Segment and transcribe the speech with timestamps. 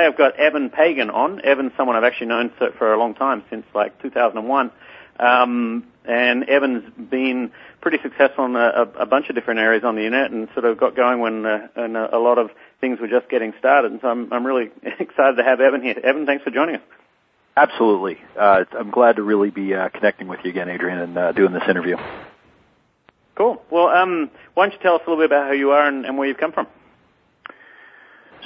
[0.00, 1.44] today I've got Eben Pagan on.
[1.44, 4.70] Eben's someone I've actually known for, for a long time, since like 2001.
[5.18, 10.04] Um, and Eben's been pretty successful in a, a, bunch of different areas on the
[10.06, 12.50] internet and sort of got going when uh, a lot of
[12.80, 13.92] things were just getting started.
[13.92, 16.00] And so I'm, I'm really excited to have Eben here.
[16.02, 16.82] Eben, thanks for joining us.
[17.56, 18.18] Absolutely.
[18.38, 21.52] Uh, I'm glad to really be uh, connecting with you again, Adrian, and uh, doing
[21.52, 21.96] this interview.
[23.34, 23.62] Cool.
[23.70, 26.06] Well, um, why don't you tell us a little bit about who you are and,
[26.06, 26.66] and where you've come from?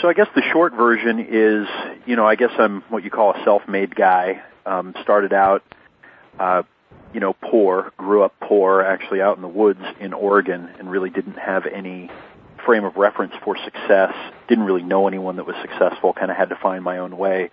[0.00, 1.68] So I guess the short version is,
[2.06, 4.42] you know, I guess I'm what you call a self-made guy.
[4.66, 5.62] Um, started out,
[6.38, 6.62] uh,
[7.12, 11.10] you know, poor, grew up poor, actually out in the woods in Oregon, and really
[11.10, 12.10] didn't have any
[12.64, 14.14] frame of reference for success.
[14.48, 16.12] Didn't really know anyone that was successful.
[16.12, 17.50] Kind of had to find my own way.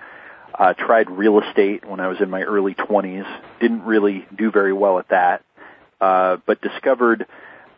[0.57, 3.25] Uh, tried real estate when I was in my early 20s.
[3.59, 5.43] Didn't really do very well at that,
[5.99, 7.27] uh, but discovered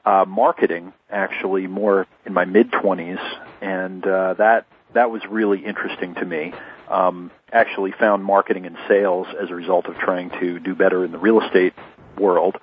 [0.06, 3.20] uh, marketing actually more in my mid 20s,
[3.62, 6.54] and uh, that that was really interesting to me.
[6.90, 11.12] Um, actually, found marketing and sales as a result of trying to do better in
[11.12, 11.74] the real estate
[12.18, 12.58] world.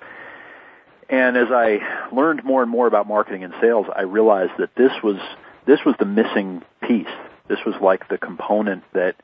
[1.09, 4.91] And as I learned more and more about marketing and sales, I realized that this
[5.03, 5.17] was
[5.65, 7.07] this was the missing piece.
[7.47, 9.15] This was like the component that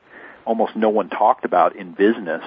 [0.44, 2.42] almost no one talked about in business.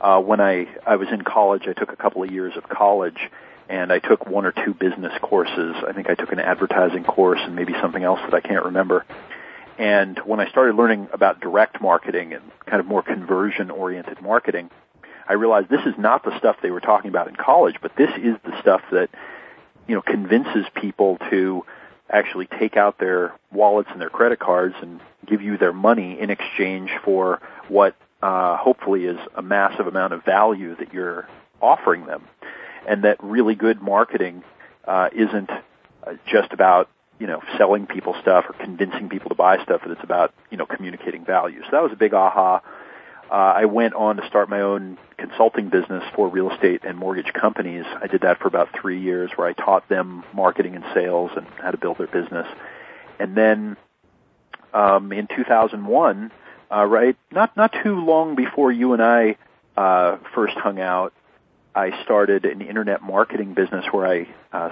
[0.00, 3.18] Uh, when I, I was in college, I took a couple of years of college
[3.68, 5.74] and I took one or two business courses.
[5.86, 9.04] I think I took an advertising course and maybe something else that I can't remember.
[9.78, 14.70] And when I started learning about direct marketing and kind of more conversion oriented marketing,
[15.28, 18.10] I realized this is not the stuff they were talking about in college, but this
[18.16, 19.10] is the stuff that,
[19.86, 21.64] you know, convinces people to
[22.08, 26.30] actually take out their wallets and their credit cards and give you their money in
[26.30, 31.28] exchange for what uh, hopefully is a massive amount of value that you're
[31.60, 32.24] offering them,
[32.86, 34.42] and that really good marketing
[34.86, 39.62] uh, isn't uh, just about you know selling people stuff or convincing people to buy
[39.62, 41.62] stuff, but it's about you know communicating value.
[41.64, 42.62] So that was a big aha.
[43.28, 47.32] Uh, I went on to start my own consulting business for real estate and mortgage
[47.32, 47.84] companies.
[48.00, 51.46] I did that for about three years, where I taught them marketing and sales and
[51.60, 52.46] how to build their business.
[53.18, 53.76] And then
[54.72, 56.30] um, in 2001,
[56.70, 59.36] uh, right, not not too long before you and I
[59.76, 61.12] uh, first hung out,
[61.76, 64.70] I started an internet marketing business where I uh,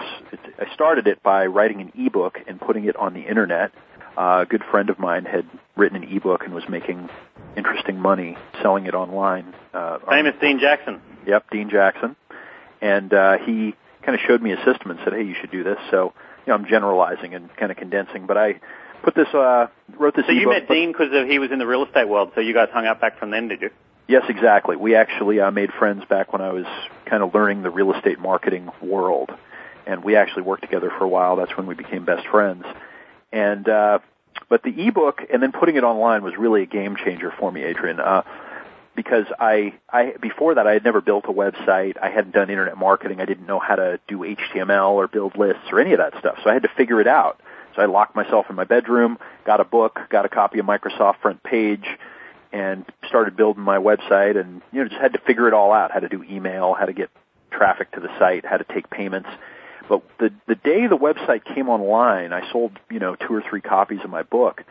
[0.58, 3.72] I started it by writing an ebook and putting it on the internet.
[4.16, 5.44] Uh, a good friend of mine had
[5.76, 7.10] written an ebook and was making
[7.58, 9.54] interesting money selling it online.
[9.74, 11.02] Uh, Famous Dean Jackson.
[11.26, 12.16] Yep, Dean Jackson,
[12.80, 15.62] and uh, he kind of showed me a system and said, "Hey, you should do
[15.62, 16.14] this." So,
[16.46, 18.60] you know, I'm generalizing and kind of condensing, but I
[19.02, 19.66] put this, uh,
[19.98, 20.24] wrote this.
[20.26, 22.32] So you met Dean because he was in the real estate world.
[22.34, 23.70] So you guys hung out back from then, did you?
[24.06, 24.76] Yes, exactly.
[24.76, 26.66] We actually uh, made friends back when I was
[27.06, 29.30] kind of learning the real estate marketing world,
[29.86, 31.36] and we actually worked together for a while.
[31.36, 32.64] That's when we became best friends.
[33.32, 34.00] And uh,
[34.48, 37.62] but the ebook and then putting it online was really a game changer for me,
[37.62, 37.98] Adrian.
[37.98, 38.22] Uh,
[38.94, 41.96] because I, I before that I had never built a website.
[42.00, 43.20] I hadn't done internet marketing.
[43.20, 46.38] I didn't know how to do HTML or build lists or any of that stuff.
[46.44, 47.40] So I had to figure it out.
[47.74, 51.16] So I locked myself in my bedroom, got a book, got a copy of Microsoft
[51.20, 51.98] Front Page,
[52.54, 54.40] and started building my website.
[54.40, 56.86] And you know, just had to figure it all out: how to do email, how
[56.86, 57.10] to get
[57.50, 59.28] traffic to the site, how to take payments.
[59.88, 63.60] But the the day the website came online, I sold you know two or three
[63.60, 64.62] copies of my book,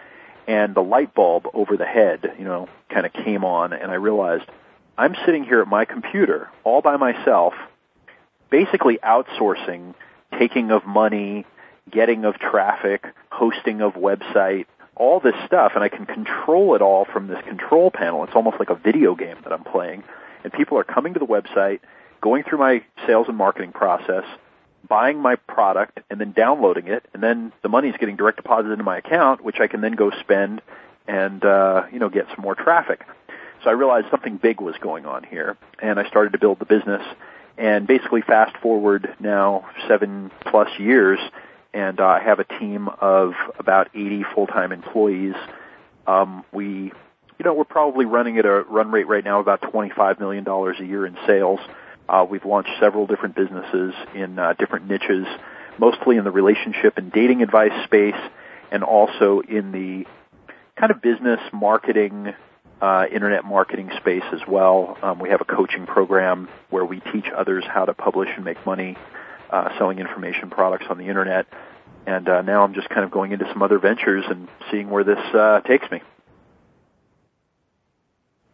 [0.48, 3.96] and the light bulb over the head, you know, kind of came on, and I
[3.96, 4.46] realized
[4.98, 7.54] I'm sitting here at my computer all by myself,
[8.50, 9.94] basically outsourcing
[10.40, 11.46] taking of money,
[11.92, 14.66] getting of traffic, hosting of website,
[15.04, 18.24] all this stuff, and I can control it all from this control panel.
[18.24, 20.04] It's almost like a video game that I'm playing.
[20.46, 21.82] And people are coming to the website,
[22.22, 24.24] going through my sales and marketing process,
[24.88, 28.72] buying my product, and then downloading it, and then the money is getting direct deposited
[28.72, 30.62] into my account, which I can then go spend
[31.06, 33.06] and uh, you know get some more traffic.
[33.64, 36.66] So I realized something big was going on here, and I started to build the
[36.66, 37.02] business.
[37.58, 41.20] And basically, fast forward now seven plus years,
[41.74, 45.36] and uh, I have a team of about 80 full-time employees.
[46.06, 46.66] Um, we,
[47.40, 50.78] you know, we're probably running at a run rate right now about 25 million dollars
[50.80, 51.60] a year in sales.
[52.08, 55.26] Uh, we've launched several different businesses in uh, different niches,
[55.78, 58.20] mostly in the relationship and dating advice space,
[58.72, 60.06] and also in the
[60.76, 62.34] kind of business marketing,
[62.82, 64.98] uh, internet marketing space as well.
[65.02, 68.64] Um, we have a coaching program where we teach others how to publish and make
[68.66, 68.98] money
[69.54, 71.46] uh, selling information products on the internet.
[72.06, 75.04] And uh, now I'm just kind of going into some other ventures and seeing where
[75.04, 76.02] this uh, takes me.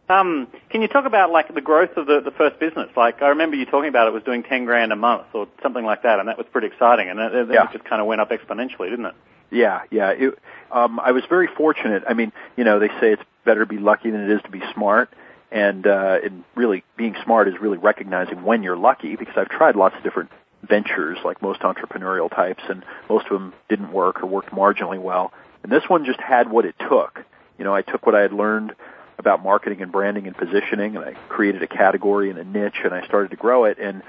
[0.08, 2.88] Um, can you talk about like the growth of the, the first business?
[2.96, 5.84] Like I remember you talking about it was doing ten grand a month or something
[5.84, 7.08] like that, and that was pretty exciting.
[7.08, 7.64] And it, it, yeah.
[7.64, 9.14] it just kind of went up exponentially, didn't it?
[9.52, 10.10] Yeah, yeah.
[10.10, 10.38] It,
[10.70, 12.02] um, I was very fortunate.
[12.08, 14.50] I mean, you know, they say it's better to be lucky than it is to
[14.50, 15.10] be smart.
[15.52, 19.74] And, uh, and really being smart is really recognizing when you're lucky because I've tried
[19.74, 20.30] lots of different
[20.62, 25.32] ventures like most entrepreneurial types and most of them didn't work or worked marginally well.
[25.62, 27.24] And this one just had what it took.
[27.58, 28.74] You know, I took what I had learned
[29.18, 32.94] about marketing and branding and positioning and I created a category and a niche and
[32.94, 34.02] I started to grow it and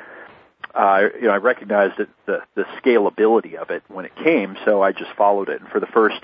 [0.73, 4.81] uh, you know, I recognized that the, the scalability of it when it came, so
[4.81, 5.59] I just followed it.
[5.59, 6.23] And for the first,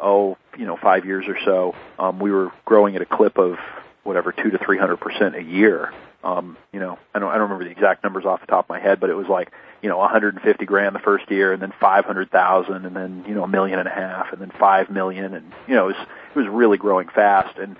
[0.00, 3.58] oh, you know, five years or so, um, we were growing at a clip of
[4.02, 5.92] whatever two to three hundred percent a year.
[6.24, 8.68] Um, you know, I don't I don't remember the exact numbers off the top of
[8.68, 11.72] my head, but it was like you know 150 grand the first year, and then
[11.80, 15.52] 500,000, and then you know a million and a half, and then five million, and
[15.66, 17.58] you know it was it was really growing fast.
[17.58, 17.76] And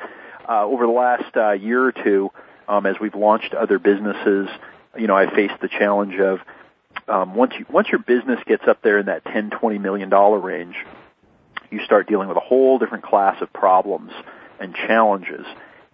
[0.48, 2.30] uh, over the last uh, year or two,
[2.68, 4.48] um, as we've launched other businesses,
[4.98, 6.40] you know, I faced the challenge of
[7.08, 10.38] um, once you once your business gets up there in that 10, 20 million dollar
[10.38, 10.76] range,
[11.70, 14.12] you start dealing with a whole different class of problems
[14.60, 15.46] and challenges.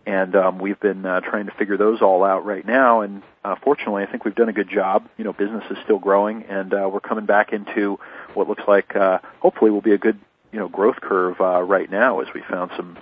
[0.06, 3.02] And um, we've been uh, trying to figure those all out right now.
[3.02, 5.08] And uh, fortunately, I think we've done a good job.
[5.16, 7.98] You know, business is still growing, and uh, we're coming back into
[8.34, 10.18] what looks like uh, hopefully will be a good
[10.52, 12.98] you know growth curve uh, right now as we found some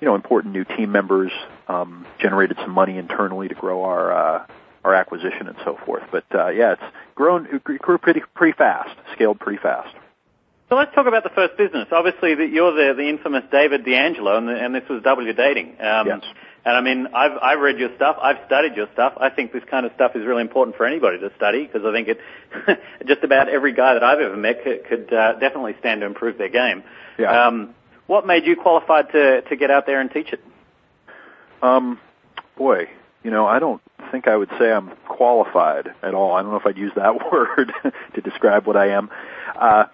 [0.00, 1.32] you know important new team members,
[1.66, 4.46] um, generated some money internally to grow our uh,
[4.84, 6.04] our acquisition and so forth.
[6.12, 9.96] But uh, yeah, it's grown, it grew pretty pretty fast, scaled pretty fast.
[10.68, 11.88] So let's talk about the first business.
[11.90, 15.32] Obviously, the, you're the, the infamous David DeAngelo, and, the, and this was Double Your
[15.32, 15.80] Dating.
[15.80, 16.20] Um, yes.
[16.64, 18.16] And I mean, I've I've read your stuff.
[18.20, 19.14] I've studied your stuff.
[19.16, 21.92] I think this kind of stuff is really important for anybody to study because I
[21.92, 22.20] think it
[23.06, 26.36] just about every guy that I've ever met could, could uh, definitely stand to improve
[26.36, 26.82] their game.
[27.18, 27.46] Yeah.
[27.46, 27.74] Um,
[28.06, 30.40] what made you qualified to to get out there and teach it?
[31.62, 31.98] Um,
[32.56, 32.88] boy,
[33.22, 33.80] you know, I don't
[34.10, 36.34] think I would say I'm qualified at all.
[36.34, 37.72] I don't know if I'd use that word
[38.14, 39.10] to describe what I am.
[39.54, 39.84] Uh,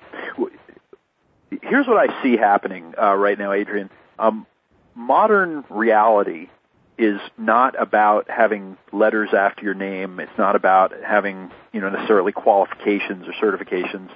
[1.63, 3.91] here's what I see happening uh, right now, Adrian.
[4.19, 4.47] Um,
[4.95, 6.49] modern reality
[6.97, 10.21] is not about having letters after your name.
[10.21, 14.11] It's not about having, you know, necessarily qualifications or certifications.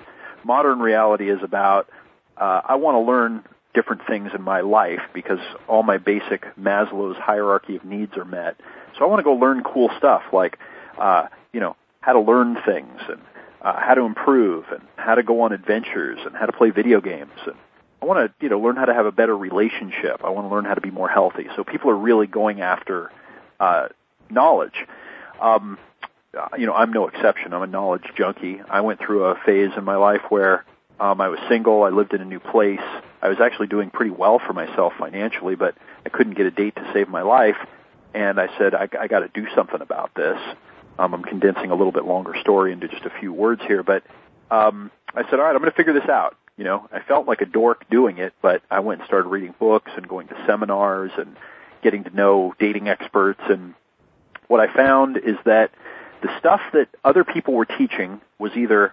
[0.44, 1.88] Modern reality is about
[2.36, 3.44] uh, I want to learn
[3.74, 8.56] different things in my life because all my basic Maslow's hierarchy of needs are met.
[8.96, 10.58] So I want to go learn cool stuff like,
[10.98, 13.20] uh, you know, how to learn things and
[13.60, 17.00] uh, how to improve and how to go on adventures and how to play video
[17.00, 17.56] games and
[18.00, 20.22] I want to, you know, learn how to have a better relationship.
[20.24, 21.46] I want to learn how to be more healthy.
[21.56, 23.10] So people are really going after
[23.58, 23.88] uh,
[24.30, 24.86] knowledge.
[25.40, 25.78] Um,
[26.56, 27.52] you know, I'm no exception.
[27.52, 28.60] I'm a knowledge junkie.
[28.68, 30.64] I went through a phase in my life where
[31.00, 31.82] um, I was single.
[31.82, 32.80] I lived in a new place.
[33.22, 35.74] I was actually doing pretty well for myself financially, but
[36.04, 37.56] I couldn't get a date to save my life.
[38.14, 40.38] And I said, I, I got to do something about this.
[40.98, 44.02] Um, I'm condensing a little bit longer story into just a few words here, but
[44.50, 46.36] um, I said, all right, I'm going to figure this out.
[46.58, 49.54] You know, I felt like a dork doing it, but I went and started reading
[49.60, 51.36] books and going to seminars and
[51.82, 53.40] getting to know dating experts.
[53.48, 53.74] And
[54.48, 55.70] what I found is that
[56.20, 58.92] the stuff that other people were teaching was either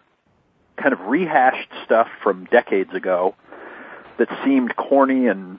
[0.78, 3.34] kind of rehashed stuff from decades ago
[4.20, 5.58] that seemed corny and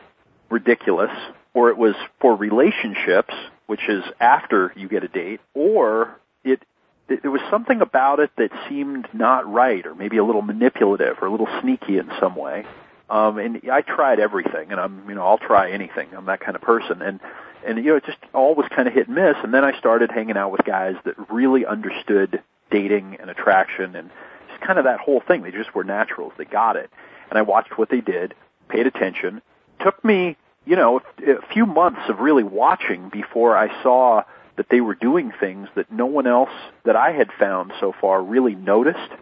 [0.48, 1.10] ridiculous,
[1.54, 3.34] or it was for relationships,
[3.66, 6.62] which is after you get a date, or it
[7.08, 11.28] there was something about it that seemed not right, or maybe a little manipulative, or
[11.28, 12.64] a little sneaky in some way.
[13.08, 16.08] Um, and I tried everything, and I'm, you know, I'll try anything.
[16.16, 17.20] I'm that kind of person, and
[17.64, 19.36] and you know, it just all was kind of hit and miss.
[19.42, 24.10] And then I started hanging out with guys that really understood dating and attraction and
[24.48, 25.42] just kind of that whole thing.
[25.42, 26.32] They just were naturals.
[26.36, 26.90] They got it.
[27.30, 28.34] And I watched what they did,
[28.68, 29.42] paid attention.
[29.80, 34.22] Took me, you know, a few months of really watching before I saw
[34.56, 36.50] that they were doing things that no one else
[36.84, 39.12] that I had found so far really noticed.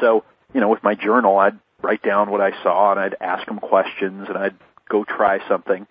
[0.00, 3.46] So, you know, with my journal, I'd write down what I saw and I'd ask
[3.46, 4.56] them questions and I'd
[4.88, 5.86] go try something.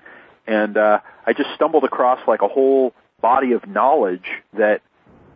[0.45, 4.81] And uh, I just stumbled across like a whole body of knowledge that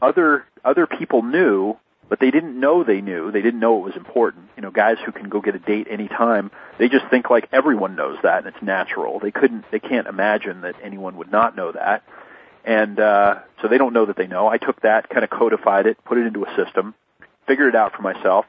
[0.02, 1.78] other other people knew
[2.10, 3.32] but they didn't know they knew.
[3.32, 4.50] They didn't know it was important.
[4.56, 7.96] You know, guys who can go get a date anytime, they just think like everyone
[7.96, 9.20] knows that and it's natural.
[9.20, 12.04] They couldn't, they can't imagine that anyone would not know that.
[12.68, 14.48] And, uh, so they don't know that they know.
[14.48, 16.94] I took that, kind of codified it, put it into a system,
[17.48, 18.46] figured it out for myself,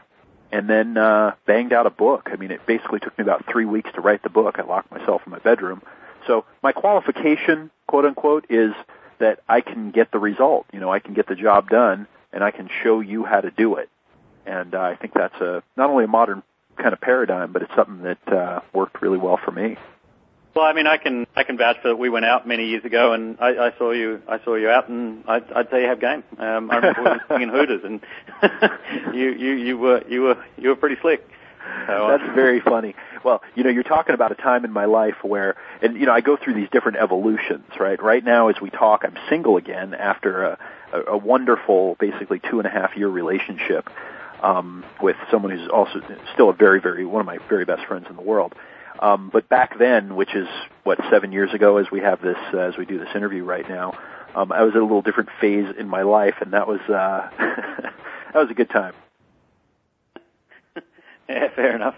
[0.51, 2.29] and then, uh, banged out a book.
[2.33, 4.59] I mean, it basically took me about three weeks to write the book.
[4.59, 5.83] I locked myself in my bedroom.
[6.27, 8.73] So my qualification, quote unquote, is
[9.19, 10.67] that I can get the result.
[10.73, 13.51] You know, I can get the job done and I can show you how to
[13.53, 13.89] do it.
[14.47, 16.43] And uh, I think that's a not only a modern
[16.77, 19.77] kind of paradigm, but it's something that uh, worked really well for me.
[20.55, 21.97] Well, I mean, I can I can vouch for that.
[21.97, 24.89] We went out many years ago, and I, I saw you I saw you out,
[24.89, 26.25] and I'd, I'd say you have game.
[26.39, 28.01] Um, I remember we were singing Hooters, and
[29.15, 31.29] you you you were you were you were pretty slick.
[31.87, 32.95] That's very funny.
[33.25, 36.13] Well, you know, you're talking about a time in my life where, and you know,
[36.13, 38.03] I go through these different evolutions, right?
[38.03, 40.59] Right now, as we talk, I'm single again after a,
[40.93, 43.89] a, a wonderful, basically two and a half year relationship
[44.43, 46.01] um, with someone who's also
[46.35, 48.55] still a very, very one of my very best friends in the world.
[49.01, 50.49] Um, but back then, which is
[50.85, 53.69] what seven years ago, as we have this, uh, as we do this interview right
[53.69, 53.99] now,
[54.35, 57.31] um, I was at a little different phase in my life, and that was uh,
[57.39, 58.95] that was a good time.
[61.29, 61.95] yeah, fair enough.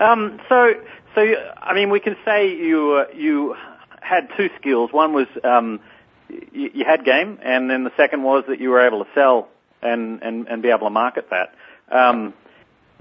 [0.00, 0.74] Um, so,
[1.14, 1.20] so
[1.56, 3.54] I mean, we can say you uh, you
[4.00, 4.90] had two skills.
[4.92, 5.80] One was um,
[6.28, 9.48] you, you had game, and then the second was that you were able to sell
[9.82, 11.54] and and, and be able to market that.
[11.90, 12.34] Um,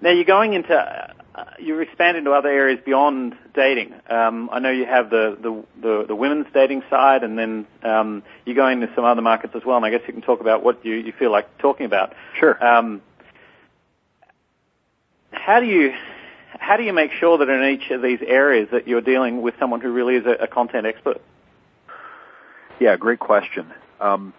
[0.02, 0.76] now you're going into
[1.38, 3.94] uh, you're expanding to other areas beyond dating.
[4.10, 8.24] Um, I know you have the, the, the, the, women's dating side, and then um,
[8.44, 9.78] you're going to some other markets as well.
[9.78, 12.16] And I guess you can talk about what you, you feel like talking about.
[12.40, 12.66] Sure.
[12.66, 13.04] Um,
[15.32, 15.94] how do you
[16.60, 19.54] how do you make sure that in each of these areas that you're dealing with
[19.60, 21.22] someone who really is a, a content expert?
[22.80, 23.72] Yeah, great question.
[24.00, 24.34] Um,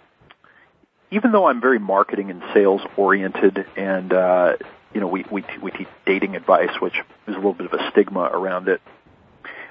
[1.10, 4.56] even though I'm very marketing and sales oriented, and uh,
[4.94, 6.94] you know, we, we, we teach dating advice, which
[7.26, 8.80] is a little bit of a stigma around it.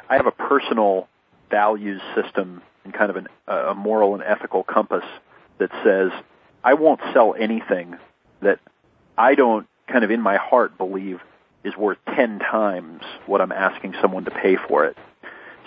[0.09, 1.07] I have a personal
[1.49, 5.03] values system and kind of an, a moral and ethical compass
[5.59, 6.11] that says
[6.63, 7.97] I won't sell anything
[8.41, 8.59] that
[9.17, 11.19] I don't kind of in my heart believe
[11.63, 14.97] is worth 10 times what I'm asking someone to pay for it.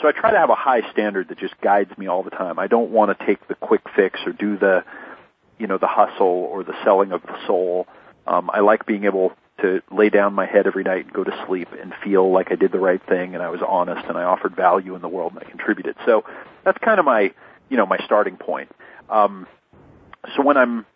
[0.00, 2.58] So I try to have a high standard that just guides me all the time.
[2.58, 4.84] I don't want to take the quick fix or do the,
[5.58, 7.86] you know, the hustle or the selling of the soul.
[8.26, 11.44] Um, I like being able to lay down my head every night and go to
[11.46, 14.24] sleep and feel like I did the right thing and I was honest and I
[14.24, 15.96] offered value in the world and I contributed.
[16.06, 16.24] So
[16.64, 17.32] that's kind of my,
[17.68, 18.70] you know, my starting point.
[19.08, 19.46] Um,
[20.36, 20.86] so when I'm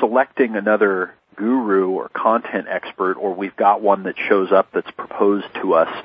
[0.00, 5.46] selecting another guru or content expert, or we've got one that shows up that's proposed
[5.62, 6.04] to us,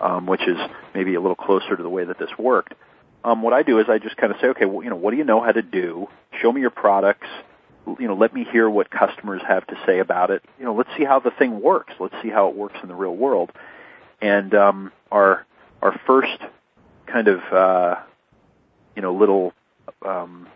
[0.00, 0.56] um, which is
[0.94, 2.74] maybe a little closer to the way that this worked.
[3.24, 5.10] Um, what I do is I just kind of say, okay, well, you know, what
[5.10, 6.08] do you know how to do?
[6.40, 7.26] Show me your products
[7.98, 10.42] you know, let me hear what customers have to say about it.
[10.58, 11.94] You know, let's see how the thing works.
[11.98, 13.50] Let's see how it works in the real world.
[14.20, 15.46] And um, our
[15.82, 16.38] our first
[17.06, 17.96] kind of uh,
[18.96, 19.52] you know little
[20.04, 20.48] um,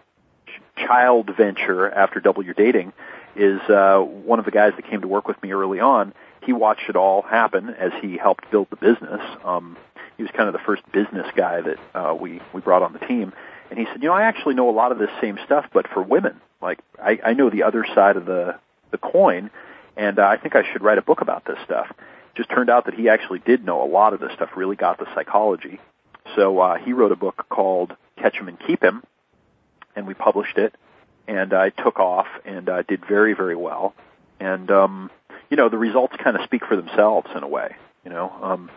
[0.77, 2.93] child venture after Double Your Dating
[3.35, 6.13] is uh, one of the guys that came to work with me early on.
[6.43, 9.21] He watched it all happen as he helped build the business.
[9.45, 9.77] Um,
[10.17, 12.99] he was kind of the first business guy that uh, we we brought on the
[12.99, 13.33] team,
[13.71, 15.89] and he said, you know, I actually know a lot of this same stuff, but
[15.89, 16.41] for women.
[16.63, 18.59] Like I, I know the other side of the
[18.91, 19.51] the coin,
[19.97, 21.93] and uh, I think I should write a book about this stuff.
[22.35, 24.51] Just turned out that he actually did know a lot of this stuff.
[24.57, 25.81] Really got the psychology.
[26.37, 29.03] So uh, he wrote a book called Catch 'Em and Keep 'Em,
[29.97, 30.75] and we published it.
[31.29, 33.95] And I took off and uh, did very very well.
[34.41, 35.11] And um,
[35.51, 37.75] you know the results kind of speak for themselves in a way.
[38.05, 38.71] You know, um,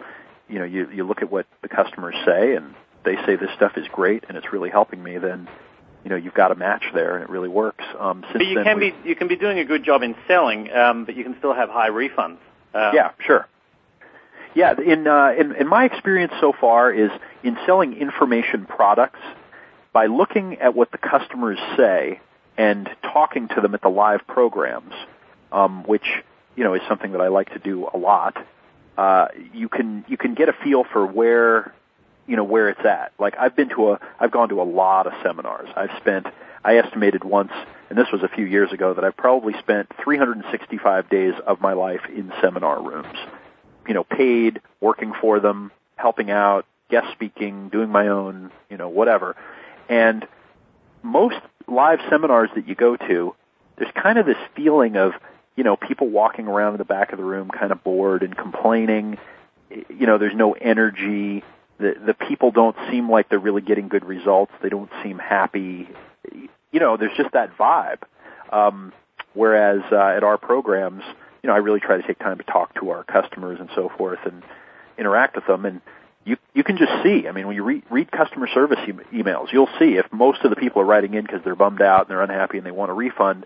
[0.49, 2.73] you know you you look at what the customers say and
[3.03, 5.47] they say this stuff is great and it's really helping me, then
[6.05, 7.83] you know you've got a match there, and it really works.
[7.99, 10.71] Um, since but you can be you can be doing a good job in selling,
[10.71, 12.37] um, but you can still have high refunds.
[12.73, 13.47] Uh, yeah, sure.
[14.53, 17.09] Yeah, in, uh, in in my experience so far is
[17.43, 19.19] in selling information products
[19.91, 22.21] by looking at what the customers say
[22.57, 24.93] and talking to them at the live programs,
[25.51, 26.05] um, which
[26.55, 28.37] you know is something that I like to do a lot.
[28.95, 31.73] Uh, you can you can get a feel for where
[32.27, 33.11] you know where it's at.
[33.19, 35.69] Like I've been to a I've gone to a lot of seminars.
[35.75, 36.27] I've spent
[36.63, 37.51] I estimated once
[37.89, 41.73] and this was a few years ago that I've probably spent 365 days of my
[41.73, 43.17] life in seminar rooms.
[43.87, 48.89] You know, paid, working for them, helping out, guest speaking, doing my own, you know,
[48.89, 49.35] whatever.
[49.87, 50.27] And
[51.03, 53.35] most live seminars that you go to,
[53.77, 55.13] there's kind of this feeling of,
[55.55, 58.35] you know, people walking around in the back of the room kind of bored and
[58.35, 59.19] complaining.
[59.69, 61.43] You know, there's no energy
[61.77, 64.51] the the people don't seem like they're really getting good results.
[64.61, 65.89] They don't seem happy.
[66.71, 68.03] You know, there's just that vibe.
[68.51, 68.93] Um,
[69.33, 71.03] whereas uh, at our programs,
[71.43, 73.89] you know, I really try to take time to talk to our customers and so
[73.97, 74.43] forth and
[74.97, 75.65] interact with them.
[75.65, 75.81] And
[76.23, 77.27] you you can just see.
[77.27, 80.49] I mean, when you read, read customer service e- emails, you'll see if most of
[80.49, 82.91] the people are writing in because they're bummed out and they're unhappy and they want
[82.91, 83.45] a refund.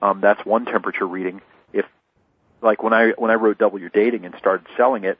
[0.00, 1.40] Um, that's one temperature reading.
[1.72, 1.86] If
[2.62, 5.18] like when I when I wrote Double Your Dating and started selling it,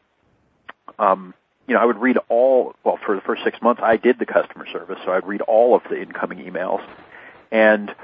[0.98, 1.34] um,
[1.66, 4.26] you know, I would read all, well, for the first six months, I did the
[4.26, 6.86] customer service, so I'd read all of the incoming emails.
[7.50, 7.94] And,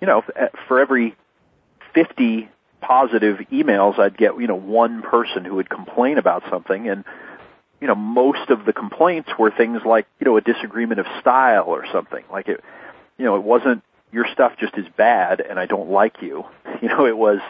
[0.00, 1.14] you know, eh, for every
[1.94, 2.48] 50
[2.80, 6.88] positive emails, I'd get, you know, one person who would complain about something.
[6.88, 7.04] And,
[7.80, 11.64] you know, most of the complaints were things like, you know, a disagreement of style
[11.66, 12.24] or something.
[12.30, 12.62] Like it,
[13.18, 13.82] you know, it wasn't,
[14.12, 16.44] your stuff just is bad and I don't like you.
[16.80, 17.40] You know, it was,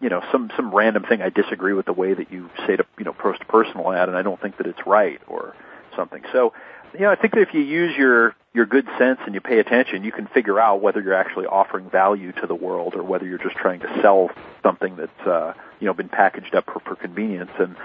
[0.00, 2.84] you know, some some random thing I disagree with the way that you say to
[2.98, 5.54] you know post a personal ad, and I don't think that it's right or
[5.96, 6.22] something.
[6.32, 6.52] So,
[6.94, 9.58] you know, I think that if you use your your good sense and you pay
[9.58, 13.26] attention, you can figure out whether you're actually offering value to the world or whether
[13.26, 14.30] you're just trying to sell
[14.62, 17.50] something that's uh, you know been packaged up for, for convenience.
[17.58, 17.76] And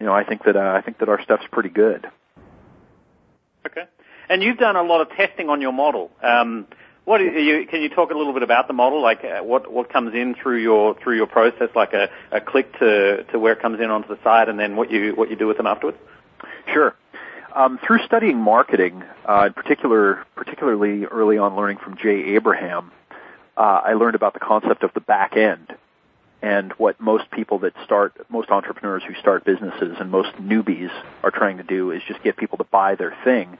[0.00, 2.06] you know, I think that uh, I think that our stuff's pretty good.
[3.66, 3.84] Okay.
[4.28, 6.10] And you've done a lot of testing on your model.
[6.22, 6.66] Um,
[7.04, 9.02] what you, can you talk a little bit about the model?
[9.02, 12.78] Like uh, what what comes in through your through your process, like a, a click
[12.78, 15.36] to to where it comes in onto the site, and then what you what you
[15.36, 15.98] do with them afterwards?
[16.72, 16.94] Sure.
[17.54, 22.92] Um, through studying marketing, uh, in particular, particularly early on learning from Jay Abraham,
[23.58, 25.74] uh, I learned about the concept of the back end
[26.42, 30.90] and what most people that start, most entrepreneurs who start businesses and most newbies
[31.22, 33.58] are trying to do is just get people to buy their thing,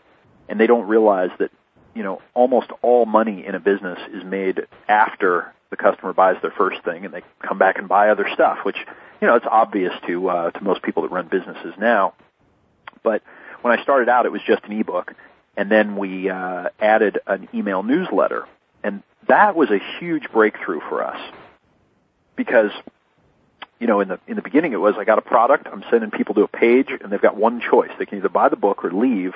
[0.48, 1.50] and they don't realize that
[1.94, 6.50] you know almost all money in a business is made after the customer buys their
[6.50, 8.76] first thing, and they come back and buy other stuff, which
[9.20, 12.14] you know it's obvious to uh, to most people that run businesses now,
[13.02, 13.22] but
[13.62, 15.14] when I started out, it was just an ebook,
[15.56, 18.46] and then we uh, added an email newsletter,
[18.82, 21.18] and that was a huge breakthrough for us.
[22.36, 22.70] Because
[23.78, 26.10] you know in the in the beginning it was I got a product, I'm sending
[26.10, 28.84] people to a page, and they've got one choice: they can either buy the book
[28.84, 29.34] or leave.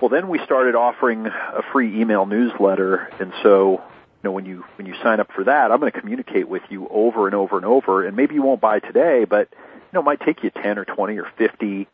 [0.00, 3.80] Well, then we started offering a free email newsletter, and so you
[4.24, 6.88] know when you when you sign up for that, I'm going to communicate with you
[6.88, 10.04] over and over and over, and maybe you won't buy today, but you know it
[10.04, 11.86] might take you 10 or 20 or 50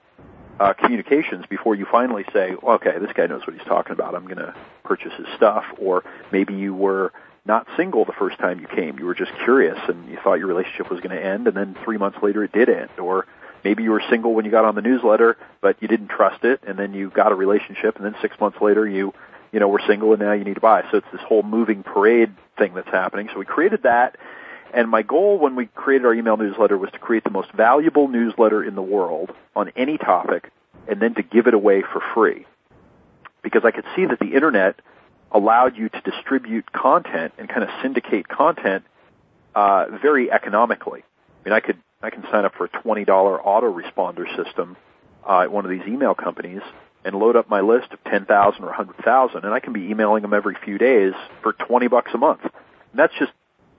[0.59, 4.15] uh, communications before you finally say, okay, this guy knows what he's talking about.
[4.15, 5.65] I'm going to purchase his stuff.
[5.79, 7.13] Or maybe you were
[7.45, 8.99] not single the first time you came.
[8.99, 11.77] You were just curious and you thought your relationship was going to end, and then
[11.85, 12.91] three months later it did end.
[12.99, 13.27] Or
[13.67, 16.61] maybe you were single when you got on the newsletter, but you didn't trust it,
[16.65, 19.13] and then you got a relationship, and then six months later you,
[19.51, 20.85] you know, were single, and now you need to buy.
[20.93, 23.29] So it's this whole moving parade thing that's happening.
[23.33, 24.19] So we created that.
[24.73, 28.07] And my goal when we created our email newsletter was to create the most valuable
[28.07, 30.52] newsletter in the world on any topic
[30.87, 32.47] and then to give it away for free.
[33.43, 34.76] Because I could see that the internet
[35.33, 38.85] allowed you to distribute content and kind of syndicate content
[39.57, 41.02] uh, very economically.
[41.02, 44.76] I mean, I could I can sign up for a twenty dollar autoresponder system
[45.28, 46.63] uh, at one of these email companies
[47.04, 49.73] and load up my list of ten thousand or a hundred thousand, and I can
[49.73, 52.43] be emailing them every few days for twenty bucks a month.
[52.43, 52.52] And
[52.95, 53.32] that's just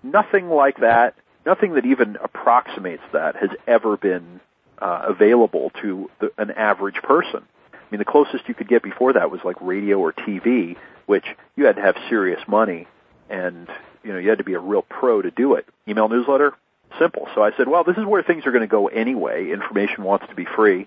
[0.03, 4.39] nothing like that, nothing that even approximates that has ever been
[4.79, 7.43] uh, available to the, an average person.
[7.73, 10.75] I mean, the closest you could get before that was like radio or TV,
[11.05, 11.25] which
[11.55, 12.87] you had to have serious money,
[13.29, 13.67] and
[14.03, 15.65] you know you had to be a real pro to do it.
[15.87, 16.53] Email newsletter,
[16.99, 17.27] simple.
[17.35, 19.51] So I said, well, this is where things are going to go anyway.
[19.51, 20.85] Information wants to be free,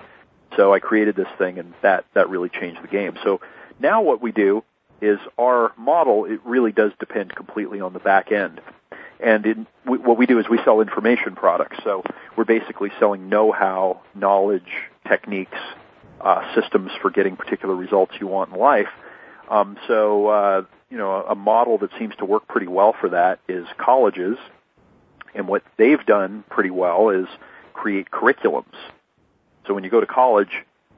[0.56, 3.18] so I created this thing, and that that really changed the game.
[3.22, 3.40] So
[3.78, 4.64] now what we do
[5.00, 6.26] is our model.
[6.26, 8.60] It really does depend completely on the back end.
[9.18, 11.78] And in, we, what we do is we sell information products.
[11.84, 12.02] So
[12.36, 14.70] we're basically selling know-how, knowledge,
[15.06, 15.58] techniques,
[16.20, 18.88] uh, systems for getting particular results you want in life.
[19.48, 23.38] Um, so uh, you know, a model that seems to work pretty well for that
[23.48, 24.36] is colleges,
[25.34, 27.26] and what they've done pretty well is
[27.72, 28.74] create curriculums.
[29.66, 30.50] So when you go to college,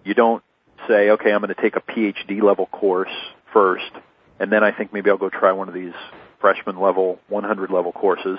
[0.04, 0.42] you don't
[0.88, 3.12] say, okay, I'm going to take a PhD level course
[3.52, 3.90] first,
[4.38, 5.92] and then I think maybe I'll go try one of these
[6.40, 8.38] freshman level, 100 level courses,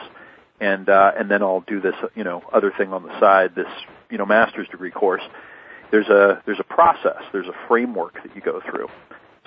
[0.60, 3.68] and uh, and then I'll do this, you know, other thing on the side, this
[4.10, 5.24] you know master's degree course.
[5.92, 8.88] There's a there's a process, there's a framework that you go through.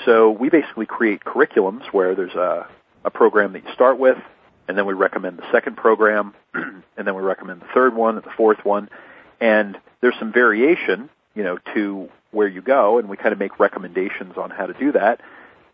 [0.05, 2.69] So we basically create curriculums where there's a
[3.05, 4.19] a program that you start with,
[4.69, 8.23] and then we recommend the second program, and then we recommend the third one the
[8.37, 8.89] fourth one,
[9.41, 13.59] and there's some variation, you know, to where you go, and we kind of make
[13.59, 15.21] recommendations on how to do that.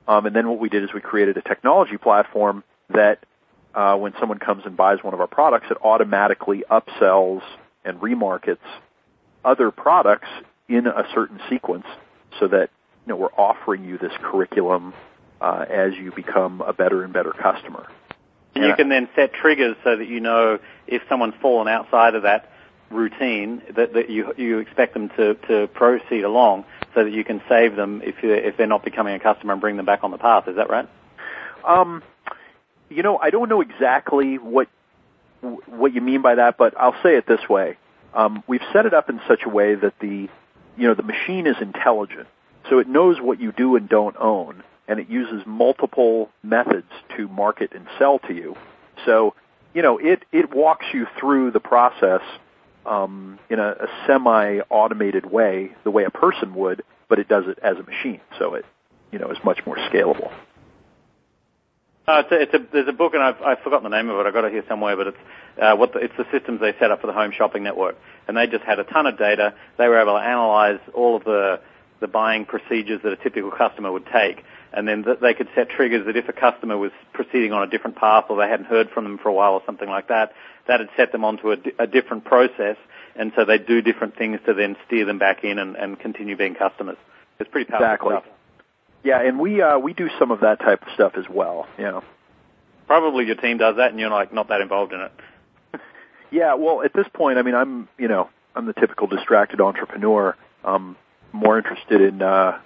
[0.07, 3.24] Um, and then what we did is we created a technology platform that
[3.74, 7.42] uh, when someone comes and buys one of our products, it automatically upsells
[7.85, 8.64] and remarkets
[9.44, 10.28] other products
[10.68, 11.87] in a certain sequence
[12.38, 12.70] so that
[13.07, 14.94] you know we're offering you this curriculum
[15.40, 17.88] uh, as you become a better and better customer.
[18.54, 22.22] And you can then set triggers so that you know if someone's fallen outside of
[22.22, 22.50] that
[22.90, 27.40] routine that, that you you expect them to, to proceed along so that you can
[27.48, 30.10] save them if you if they're not becoming a customer and bring them back on
[30.10, 30.48] the path.
[30.48, 30.88] Is that right?
[31.66, 32.02] Um,
[32.90, 34.68] you know, I don't know exactly what
[35.40, 37.76] what you mean by that, but I'll say it this way:
[38.14, 40.28] um, we've set it up in such a way that the
[40.76, 42.28] you know the machine is intelligent,
[42.68, 47.28] so it knows what you do and don't own, and it uses multiple methods to
[47.28, 48.56] market and sell to you.
[49.06, 49.34] So
[49.74, 52.22] you know it it walks you through the process
[52.84, 57.58] um, in a, a semi-automated way, the way a person would, but it does it
[57.62, 58.64] as a machine, so it
[59.10, 60.32] you know is much more scalable.
[62.04, 64.18] Uh, it's a, it's a, there's a book, and I've, I've forgotten the name of
[64.18, 64.26] it.
[64.26, 65.18] I've got it here somewhere, but it's
[65.60, 68.36] uh, what the, it's the systems they set up for the home shopping network, and
[68.36, 69.54] they just had a ton of data.
[69.78, 71.60] They were able to analyze all of the
[72.00, 74.42] the buying procedures that a typical customer would take,
[74.72, 77.66] and then th- they could set triggers that if a customer was proceeding on a
[77.66, 80.32] different path or they hadn't heard from them for a while or something like that,
[80.66, 82.76] that had set them onto a different process,
[83.16, 86.37] and so they do different things to then steer them back in and, and continue
[86.37, 86.96] being customers.
[87.38, 88.11] It's pretty powerful Exactly.
[88.12, 88.24] stuff.
[89.04, 91.66] Yeah, and we uh, we do some of that type of stuff as well.
[91.76, 92.04] You know.
[92.87, 95.12] Probably your team does that, and you're like not that involved in it.
[96.30, 100.35] Yeah, well, at this point, I mean, I'm you know I'm the typical distracted entrepreneur.
[100.64, 100.96] I'm
[101.30, 102.58] more interested in uh,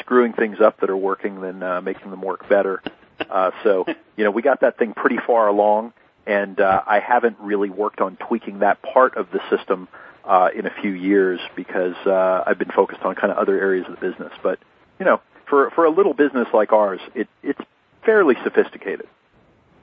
[0.00, 2.82] screwing things up that are working than uh, making them work better.
[3.28, 3.84] Uh, so
[4.16, 5.92] you know, we got that thing pretty far along,
[6.26, 9.88] and uh, I haven't really worked on tweaking that part of the system
[10.24, 13.86] uh, in a few years because uh, I've been focused on kind of other areas
[13.88, 14.32] of the business.
[14.42, 14.58] But
[14.98, 17.60] you know, for for a little business like ours, it it's
[18.04, 19.08] fairly sophisticated.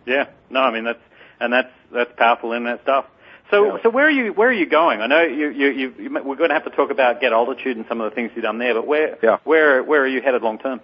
[0.06, 1.02] Yeah, no, I mean that's
[1.39, 3.06] and that's that's powerful in that stuff.
[3.52, 3.84] So Yeah.
[3.84, 5.02] so where are you where are you going?
[5.02, 7.78] I know you you, you you we're going to have to talk about get altitude
[7.78, 9.38] and some of the things you've done there, but where Yeah.
[9.44, 10.82] where where are you headed long term?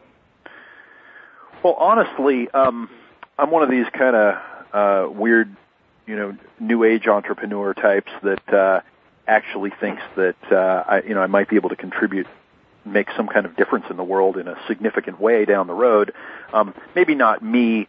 [1.63, 2.89] Well, honestly, um,
[3.37, 4.35] I'm one of these kind of
[4.73, 5.55] uh, weird,
[6.05, 8.81] you know, new age entrepreneur types that uh,
[9.27, 12.27] actually thinks that uh, I, you know, I might be able to contribute,
[12.85, 16.13] make some kind of difference in the world in a significant way down the road.
[16.53, 17.87] Um, maybe not me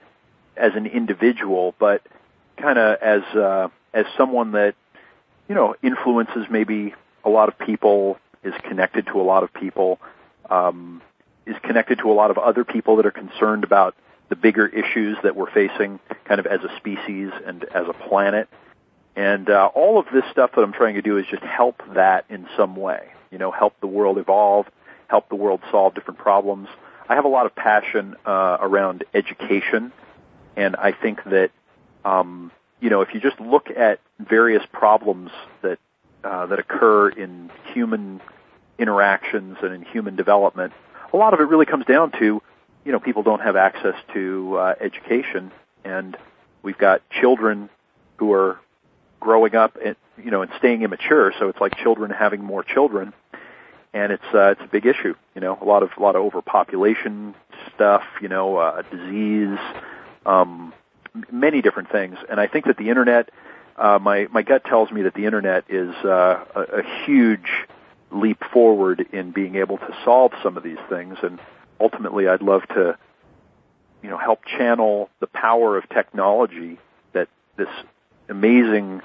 [0.56, 2.02] as an individual, but
[2.56, 4.74] kind of as uh, as someone that
[5.48, 9.98] you know influences maybe a lot of people, is connected to a lot of people.
[10.48, 11.02] Um,
[11.46, 13.94] is connected to a lot of other people that are concerned about
[14.28, 18.48] the bigger issues that we're facing kind of as a species and as a planet.
[19.14, 22.24] And uh, all of this stuff that I'm trying to do is just help that
[22.28, 23.08] in some way.
[23.30, 24.66] You know, help the world evolve,
[25.08, 26.68] help the world solve different problems.
[27.08, 29.92] I have a lot of passion uh, around education,
[30.56, 31.50] and I think that
[32.04, 32.50] um,
[32.80, 35.30] you know if you just look at various problems
[35.62, 35.78] that
[36.24, 38.20] uh, that occur in human
[38.78, 40.72] interactions and in human development,
[41.12, 42.42] a lot of it really comes down to,
[42.84, 45.50] you know, people don't have access to uh, education,
[45.84, 46.16] and
[46.62, 47.68] we've got children
[48.16, 48.58] who are
[49.20, 51.32] growing up and you know and staying immature.
[51.38, 53.12] So it's like children having more children,
[53.92, 55.14] and it's uh, it's a big issue.
[55.34, 57.34] You know, a lot of a lot of overpopulation
[57.74, 58.02] stuff.
[58.20, 59.58] You know, uh, disease,
[60.24, 60.72] um,
[61.30, 62.16] many different things.
[62.28, 63.30] And I think that the internet,
[63.76, 67.50] uh, my my gut tells me that the internet is uh, a, a huge
[68.10, 71.18] leap forward in being able to solve some of these things.
[71.22, 71.38] And
[71.80, 72.96] ultimately, I'd love to,
[74.02, 76.78] you know, help channel the power of technology
[77.12, 77.68] that this
[78.28, 79.02] amazing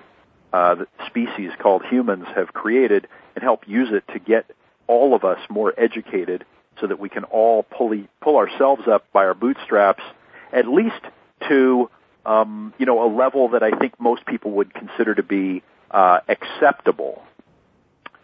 [0.53, 4.45] uh, species called humans have created, and help use it to get
[4.87, 6.45] all of us more educated,
[6.79, 10.03] so that we can all pull pull ourselves up by our bootstraps,
[10.51, 11.01] at least
[11.47, 11.89] to
[12.25, 16.19] um, you know a level that I think most people would consider to be uh,
[16.27, 17.23] acceptable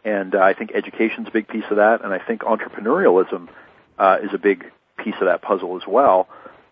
[0.07, 3.49] and uh, I think education's a big piece of that, and I think entrepreneurialism
[3.99, 4.63] uh, is a big
[4.97, 6.29] piece of that puzzle as well.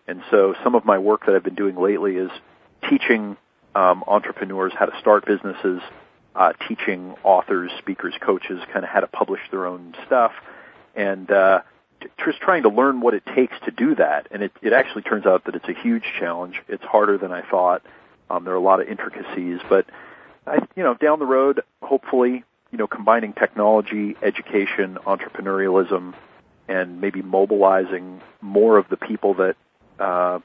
[0.08, 2.30] And so, some of my work that I've been doing lately is
[2.88, 3.36] teaching
[3.74, 5.82] um, entrepreneurs how to start businesses,
[6.34, 10.32] uh, teaching authors, speakers, coaches, kind of how to publish their own stuff,
[10.94, 11.60] and uh,
[12.24, 14.28] just trying to learn what it takes to do that.
[14.30, 16.60] And it, it actually turns out that it's a huge challenge.
[16.68, 17.82] It's harder than I thought.
[18.30, 19.86] Um, there are a lot of intricacies, but
[20.46, 26.14] I, you know, down the road, hopefully, you know, combining technology, education, entrepreneurialism,
[26.68, 29.56] and maybe mobilizing more of the people that
[30.00, 30.40] uh,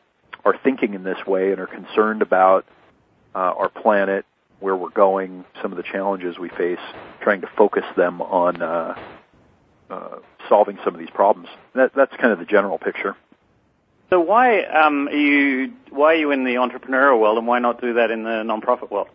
[0.46, 2.66] are thinking in this way and are concerned about
[3.34, 4.26] uh, our planet,
[4.60, 6.80] where we're going, some of the challenges we face,
[7.22, 8.96] trying to focus them on uh,
[9.90, 10.18] uh,
[10.52, 11.48] solving some of these problems.
[11.74, 13.16] That, that's kind of the general picture.
[14.10, 17.80] So why um, are you why are you in the entrepreneurial world, and why not
[17.80, 19.08] do that in the non-profit world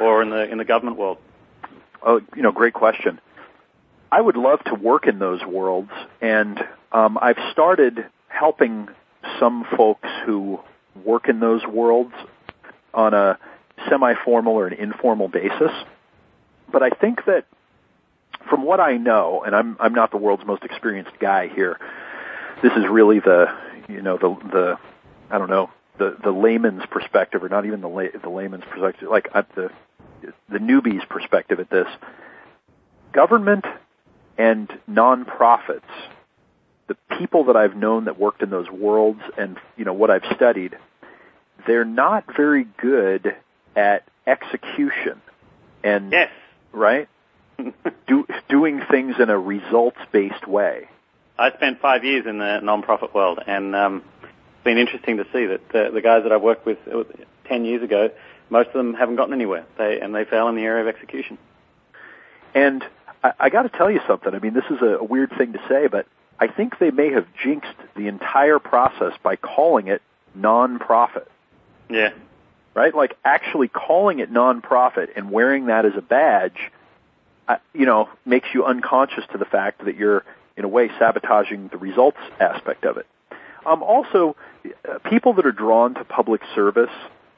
[0.00, 1.18] or in the in the government world?
[2.02, 3.20] Oh, you know, great question.
[4.10, 6.58] I would love to work in those worlds, and
[6.90, 8.88] um, I've started helping
[9.38, 10.58] some folks who
[11.04, 12.14] work in those worlds
[12.92, 13.38] on a
[13.88, 15.70] semi-formal or an informal basis.
[16.70, 17.44] But I think that
[18.48, 21.78] from what I know, and I'm I'm not the world's most experienced guy here.
[22.62, 23.46] This is really the
[23.88, 24.78] you know the the
[25.30, 29.08] I don't know the the layman's perspective, or not even the lay, the layman's perspective,
[29.08, 29.70] like at the
[30.48, 31.86] the newbie's perspective at this.
[33.12, 33.64] Government
[34.36, 35.82] and nonprofits,
[36.88, 40.24] the people that I've known that worked in those worlds, and you know what I've
[40.34, 40.76] studied,
[41.66, 43.36] they're not very good
[43.76, 45.20] at execution.
[45.82, 46.30] And Yes.
[46.72, 47.08] right,
[48.06, 50.88] do, doing things in a results-based way.
[51.38, 55.46] I spent five years in the non-profit world, and um, it's been interesting to see
[55.46, 57.04] that uh, the guys that I've worked with uh,
[57.46, 58.10] 10 years ago,
[58.50, 59.64] most of them haven't gotten anywhere.
[59.76, 61.38] They, and they fail in the area of execution.
[62.54, 62.84] And
[63.22, 64.34] I, I got to tell you something.
[64.34, 66.06] I mean, this is a, a weird thing to say, but
[66.38, 70.02] I think they may have jinxed the entire process by calling it
[70.34, 71.30] non-profit.
[71.88, 72.12] Yeah.
[72.74, 72.94] Right?
[72.94, 76.70] Like actually calling it non-profit and wearing that as a badge,
[77.72, 80.24] you know, makes you unconscious to the fact that you're
[80.56, 83.06] in a way sabotaging the results aspect of it.
[83.66, 84.36] Um, also,
[84.88, 86.90] uh, people that are drawn to public service,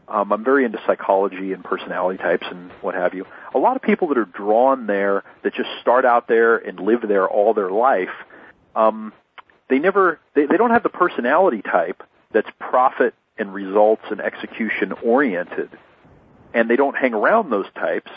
[0.08, 3.26] um, I'm very into psychology and personality types and what have you.
[3.54, 7.02] A lot of people that are drawn there that just start out there and live
[7.06, 8.10] there all their life,
[8.74, 9.12] um,
[9.68, 14.92] they never, they, they don't have the personality type that's profit and results and execution
[14.92, 15.70] oriented.
[16.54, 18.10] And they don't hang around those types.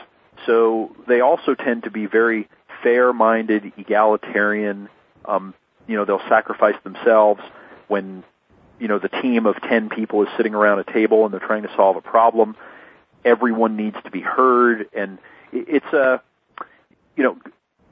[0.45, 2.47] So they also tend to be very
[2.83, 4.89] fair-minded, egalitarian.
[5.25, 5.53] Um,
[5.87, 7.41] you know, they'll sacrifice themselves
[7.87, 8.23] when
[8.79, 11.63] you know the team of 10 people is sitting around a table and they're trying
[11.63, 12.55] to solve a problem.
[13.25, 14.87] Everyone needs to be heard.
[14.93, 15.17] And
[15.51, 16.21] it's a
[17.15, 17.37] you know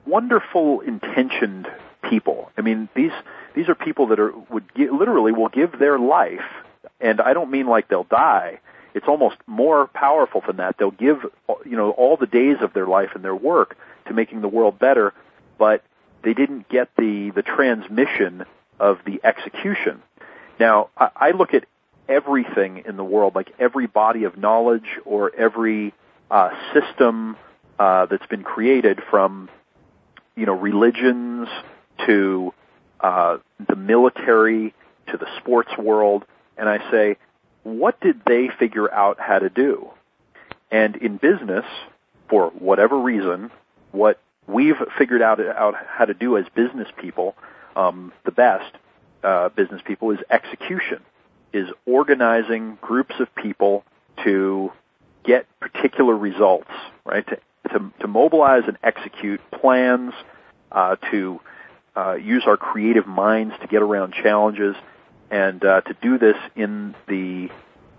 [0.05, 1.67] wonderful intentioned
[2.09, 2.51] people.
[2.57, 3.11] I mean these
[3.55, 6.45] these are people that are would literally will give their life.
[7.01, 8.59] And i don't mean like they'll die
[8.93, 11.25] it's almost more powerful than that they'll give
[11.65, 14.79] you know all the days of their life and their work to making the world
[14.79, 15.13] better
[15.57, 15.83] but
[16.23, 18.45] they didn't get the the transmission
[18.79, 20.01] of the execution.
[20.59, 21.65] Now, I, I look at
[22.07, 25.93] everything in the world, like every body of knowledge or every
[26.29, 27.37] uh, system
[27.79, 29.49] uh, that's been created from,
[30.35, 31.47] you know, religions
[32.05, 32.53] to
[32.99, 34.73] uh, the military
[35.11, 36.25] to the sports world,
[36.57, 37.17] and I say,
[37.63, 39.89] what did they figure out how to do?
[40.71, 41.65] And in business,
[42.29, 43.51] for whatever reason,
[43.91, 47.35] what we've figured out, out how to do as business people
[47.77, 48.75] um, the best
[49.23, 50.99] uh, business people is execution,
[51.53, 53.83] is organizing groups of people
[54.23, 54.71] to
[55.23, 56.71] get particular results,
[57.05, 57.25] right?
[57.27, 57.37] To,
[57.69, 60.13] to, to mobilize and execute plans,
[60.71, 61.39] uh, to
[61.95, 64.75] uh, use our creative minds to get around challenges,
[65.29, 67.49] and uh, to do this in the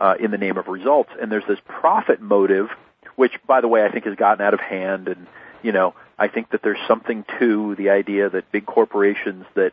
[0.00, 1.10] uh, in the name of results.
[1.20, 2.68] And there's this profit motive,
[3.16, 5.08] which, by the way, I think has gotten out of hand.
[5.08, 5.26] And
[5.62, 9.72] you know, I think that there's something to the idea that big corporations that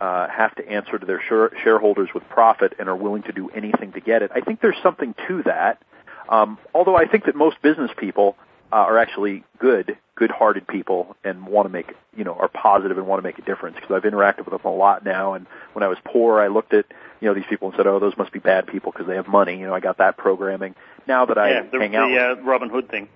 [0.00, 3.50] uh, have to answer to their share- shareholders with profit and are willing to do
[3.50, 4.30] anything to get it.
[4.34, 5.82] I think there's something to that.
[6.28, 8.36] Um, although I think that most business people
[8.72, 13.06] uh, are actually good, good-hearted people and want to make, you know, are positive and
[13.06, 13.76] want to make a difference.
[13.76, 15.34] Because I've interacted with them a lot now.
[15.34, 16.86] And when I was poor, I looked at,
[17.20, 19.28] you know, these people and said, "Oh, those must be bad people because they have
[19.28, 20.74] money." You know, I got that programming.
[21.06, 23.08] Now that I yeah, the, hang the, out, uh, Robin Hood thing.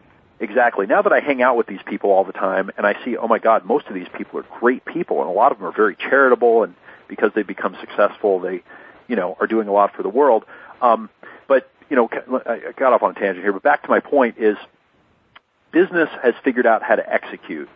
[0.43, 0.87] Exactly.
[0.87, 3.29] Now that I hang out with these people all the time and I see, oh
[3.29, 5.73] my God, most of these people are great people and a lot of them are
[5.73, 6.75] very charitable and
[7.07, 8.65] because they've become successful, they,
[9.07, 10.45] you know, are doing a lot for the world.
[10.81, 11.11] Um,
[11.47, 12.09] but, you know,
[12.45, 14.57] I got off on a tangent here, but back to my point is
[15.73, 17.69] business has figured out how to execute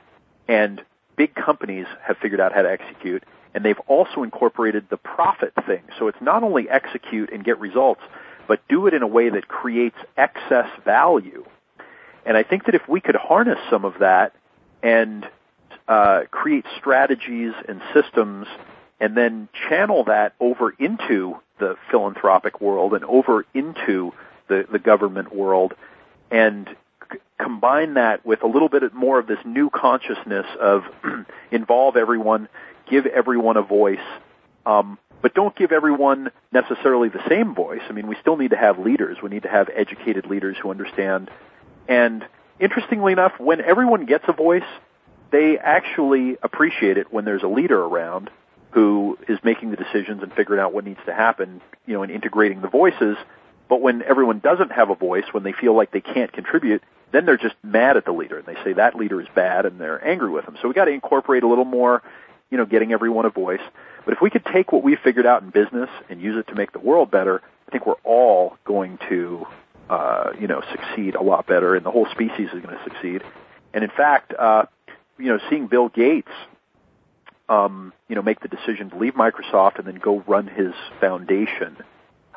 [0.49, 0.83] and
[1.17, 5.83] big companies have figured out how to execute and they've also incorporated the profit thing.
[5.99, 8.03] So it's not only execute and get results,
[8.47, 11.45] but do it in a way that creates excess value
[12.27, 14.35] and I think that if we could harness some of that
[14.83, 15.27] and
[15.87, 18.49] uh, create strategies and systems
[18.99, 24.13] and then channel that over into the philanthropic world and over into
[24.49, 25.75] the, the government world
[26.31, 26.69] and
[27.39, 30.83] combine that with a little bit more of this new consciousness of
[31.51, 32.49] involve everyone,
[32.91, 33.99] give everyone a voice,
[34.65, 37.81] um, but don't give everyone necessarily the same voice.
[37.89, 39.19] I mean, we still need to have leaders.
[39.23, 41.31] We need to have educated leaders who understand
[41.89, 42.27] and
[42.59, 44.65] interestingly enough, when everyone gets a voice,
[45.31, 48.31] they actually appreciate it when there's a leader around
[48.71, 52.13] who is making the decisions and figuring out what needs to happen, you know, and
[52.13, 53.17] integrating the voices.
[53.69, 57.27] But when everyone doesn't have a voice, when they feel like they can't contribute, then
[57.27, 60.05] they're just mad at the leader and they say that leader is bad and they're
[60.07, 60.57] angry with him.
[60.61, 62.03] So we got to incorporate a little more,
[62.51, 63.61] you know, getting everyone a voice.
[64.05, 66.55] But if we could take what we figured out in business and use it to
[66.55, 69.47] make the world better, I think we're all going to
[69.89, 73.23] uh, you know, succeed a lot better, and the whole species is going to succeed.
[73.73, 74.65] And in fact, uh,
[75.19, 76.31] you know, seeing Bill Gates,
[77.49, 81.77] um, you know, make the decision to leave Microsoft and then go run his foundation,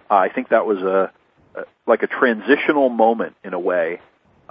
[0.10, 1.12] uh, I think that was a,
[1.56, 4.00] a like a transitional moment in a way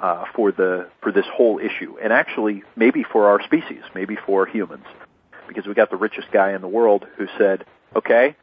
[0.00, 4.46] uh, for the for this whole issue, and actually maybe for our species, maybe for
[4.46, 4.84] humans,
[5.48, 7.64] because we got the richest guy in the world who said,
[7.96, 8.36] "Okay,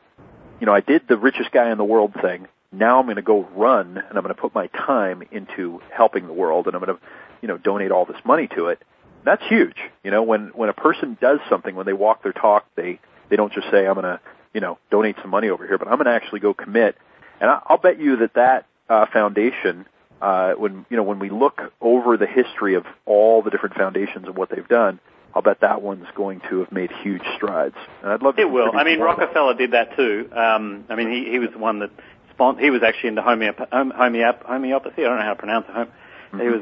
[0.59, 2.47] you know, I did the richest guy in the world thing.
[2.71, 6.27] Now I'm going to go run and I'm going to put my time into helping
[6.27, 7.03] the world and I'm going to,
[7.41, 8.81] you know, donate all this money to it.
[9.23, 9.77] That's huge.
[10.03, 13.35] You know, when when a person does something, when they walk their talk, they they
[13.35, 14.19] don't just say I'm going to,
[14.53, 16.95] you know, donate some money over here, but I'm going to actually go commit.
[17.41, 19.85] And I, I'll bet you that that uh, foundation,
[20.21, 24.25] uh, when you know, when we look over the history of all the different foundations
[24.25, 24.99] and what they've done,
[25.33, 27.75] I'll bet that one's going to have made huge strides.
[28.01, 28.41] And I'd love to.
[28.41, 28.71] It will.
[28.75, 28.99] I mean.
[28.99, 30.29] Rockefeller did that too.
[30.33, 31.91] Um, I mean, he he was the one that
[32.31, 35.03] spon- he was actually into homeop- homeop- homeopathy.
[35.05, 35.73] I don't know how to pronounce it.
[35.75, 35.91] Home-
[36.33, 36.41] Mhm.
[36.41, 36.61] He was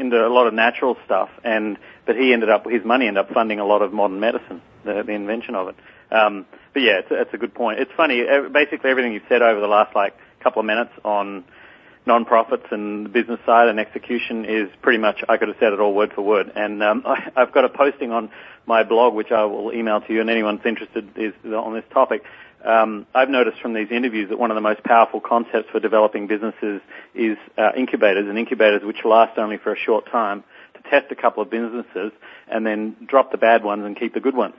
[0.00, 3.32] into a lot of natural stuff, and but he ended up his money ended up
[3.32, 5.76] funding a lot of modern medicine, the, the invention of it.
[6.10, 7.78] Um, but yeah, it's, it's a good point.
[7.78, 8.24] It's funny.
[8.52, 11.44] Basically, everything you've said over the last like couple of minutes on
[12.06, 15.80] non-profits and the business side and execution is pretty much I could have said it
[15.80, 16.52] all word for word.
[16.54, 18.30] And um, I, I've got a posting on
[18.66, 21.84] my blog which I will email to you, and anyone anyone's interested is on this
[21.92, 22.22] topic.
[22.64, 26.26] Um, I've noticed from these interviews that one of the most powerful concepts for developing
[26.26, 26.80] businesses
[27.14, 31.14] is uh, incubators, and incubators which last only for a short time to test a
[31.14, 32.12] couple of businesses
[32.48, 34.54] and then drop the bad ones and keep the good ones.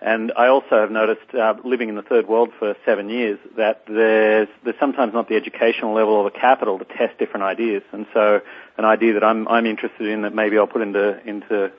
[0.00, 3.82] And I also have noticed, uh, living in the third world for seven years, that
[3.88, 7.82] there's there's sometimes not the educational level or the capital to test different ideas.
[7.90, 8.40] And so,
[8.76, 11.72] an idea that I'm I'm interested in that maybe I'll put into into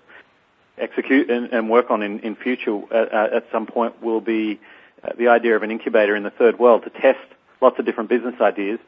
[0.77, 4.59] execute and, and work on in in future at, at some point will be
[5.01, 7.19] uh, the idea of an incubator in the third world to test
[7.61, 8.79] lots of different business ideas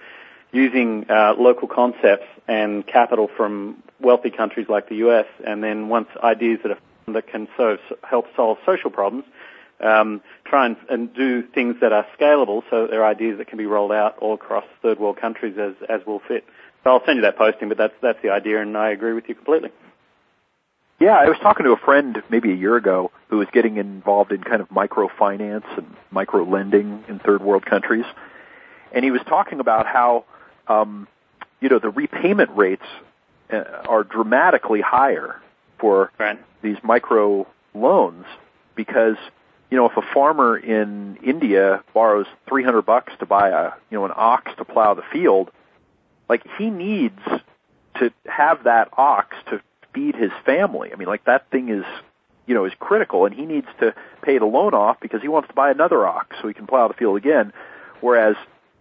[0.51, 6.09] using uh, local concepts and capital from wealthy countries like the US, and then once
[6.21, 9.25] ideas that are that can so, help solve social problems,
[9.81, 13.65] um, try and, and do things that are scalable, so they're ideas that can be
[13.65, 16.45] rolled out all across third world countries as as will fit.
[16.83, 19.27] So I'll send you that posting, but that's that's the idea, and I agree with
[19.27, 19.71] you completely.
[20.99, 24.31] Yeah, I was talking to a friend maybe a year ago who was getting involved
[24.31, 28.05] in kind of microfinance and micro lending in third world countries,
[28.91, 30.25] and he was talking about how
[30.67, 31.07] um,
[31.59, 32.85] you know the repayment rates
[33.51, 35.41] uh, are dramatically higher
[35.81, 36.39] for Right.
[36.61, 38.25] these micro loans
[38.75, 39.17] because
[39.69, 44.05] you know if a farmer in India borrows 300 bucks to buy a you know
[44.05, 45.51] an ox to plow the field
[46.29, 47.19] like he needs
[47.99, 49.61] to have that ox to
[49.93, 51.83] feed his family i mean like that thing is
[52.45, 55.49] you know is critical and he needs to pay the loan off because he wants
[55.49, 57.51] to buy another ox so he can plow the field again
[57.99, 58.37] whereas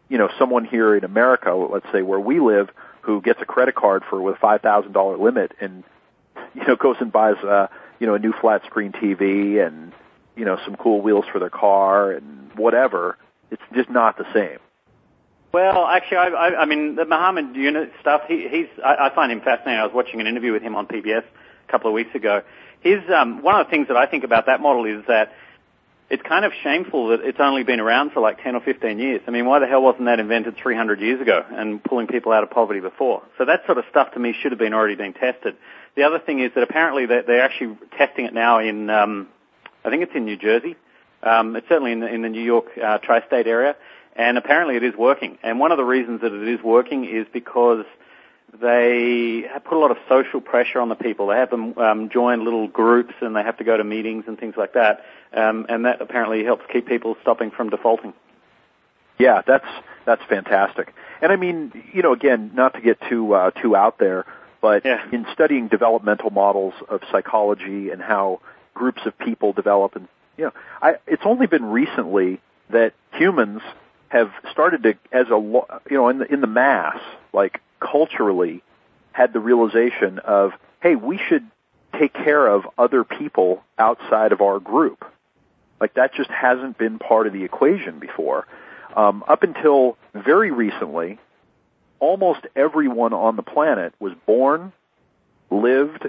[0.09, 2.71] you know someone here in America let's say where we live
[3.03, 5.83] who gets a credit card for with a $5000 limit and
[6.55, 9.93] you know goes and buys uh you know a new flat screen TV and
[10.37, 13.17] you know some cool wheels for their car and whatever
[13.51, 14.59] it's just not the same
[15.53, 19.33] Well, actually, I, I, I mean, the Muhammad Yunus stuff, he, he's, I, I find
[19.33, 19.81] him fascinating.
[19.81, 22.43] I was watching an interview with him on PBS a couple of weeks ago.
[22.83, 25.33] His, um, one of the things that I think about that model is that
[26.09, 29.23] it's kind of shameful that it's only been around for like 10 or 15 years.
[29.27, 32.43] I mean, why the hell wasn't that invented 300 years ago and pulling people out
[32.43, 33.23] of poverty before?
[33.39, 35.57] So that sort of stuff to me should have been already been tested.
[36.01, 39.29] The other thing is that apparently they're, they're actually testing it now in, um,
[39.85, 40.75] I think it's in New Jersey.
[41.23, 43.77] Um, it's certainly in the, in the New York uh, tri-state area,
[44.17, 45.37] and apparently it is working.
[45.43, 47.85] And one of the reasons that it is working is because
[48.63, 51.27] they put a lot of social pressure on the people.
[51.27, 54.41] They have them um, join little groups, and they have to go to meetings and
[54.41, 55.05] things like that.
[55.35, 58.15] Um, and that apparently helps keep people stopping from defaulting.
[59.19, 59.69] Yeah, that's
[60.07, 60.95] that's fantastic.
[61.21, 64.25] And I mean, you know, again, not to get too uh, too out there,
[64.61, 65.03] but Yeah.
[65.13, 68.41] in studying developmental models of psychology and how
[68.75, 73.63] groups of people develop, and you know, I, it's only been recently that humans
[74.09, 76.99] have started to, as a lo- you know, in the in the mass,
[77.33, 78.63] like culturally,
[79.13, 81.47] had the realization of, hey, we should
[81.99, 85.05] take care of other people outside of our group.
[85.81, 88.47] Like that just hasn't been part of the equation before.
[88.97, 91.19] Um, up until very recently,
[92.01, 94.73] almost everyone on the planet was born,
[95.51, 96.09] lived,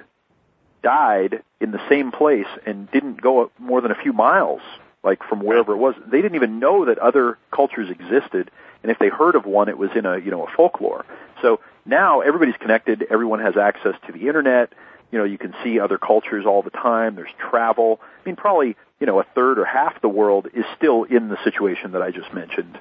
[0.81, 4.61] died in the same place, and didn't go more than a few miles,
[5.03, 5.95] like from wherever it was.
[6.07, 8.49] They didn't even know that other cultures existed,
[8.81, 11.05] and if they heard of one, it was in a you know a folklore.
[11.41, 13.05] So now everybody's connected.
[13.09, 14.73] Everyone has access to the internet.
[15.11, 17.15] You know, you can see other cultures all the time.
[17.15, 17.99] There's travel.
[18.01, 21.37] I mean, probably you know a third or half the world is still in the
[21.43, 22.79] situation that I just mentioned.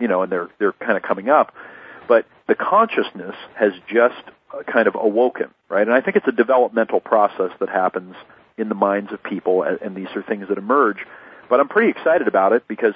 [0.00, 1.54] You know, and they're they're kind of coming up,
[2.08, 4.22] but the consciousness has just
[4.52, 5.86] uh, kind of awoken, right?
[5.86, 8.14] And I think it's a developmental process that happens
[8.56, 10.98] in the minds of people, and, these are things that emerge.
[11.50, 12.94] But I'm pretty excited about it because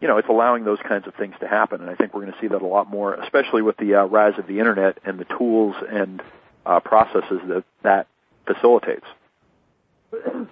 [0.00, 2.32] you know, it's allowing those kinds of things to happen, and I think we're going
[2.32, 5.18] to see that a lot more, especially with the uh, rise of the internet and
[5.18, 6.22] the tools and
[6.64, 8.06] uh, processes that that
[8.46, 9.06] facilitates.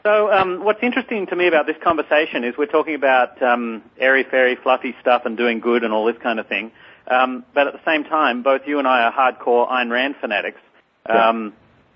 [0.02, 4.24] So, um, what's interesting to me about this conversation is we're talking about um, airy
[4.24, 6.72] fairy, fluffy stuff, and doing good and all this kind of thing.
[7.08, 10.60] Um, but at the same time, both you and I are hardcore Ayn Rand fanatics,
[11.06, 11.52] um,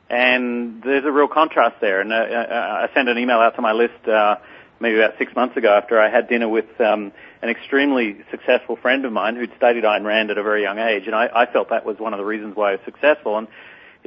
[0.09, 2.01] and there's a real contrast there.
[2.01, 4.37] And uh, uh, I sent an email out to my list uh,
[4.79, 9.05] maybe about six months ago after I had dinner with um, an extremely successful friend
[9.05, 11.71] of mine who'd studied Ayn Rand at a very young age, and I, I felt
[11.71, 13.37] that was one of the reasons why I was successful.
[13.37, 13.49] And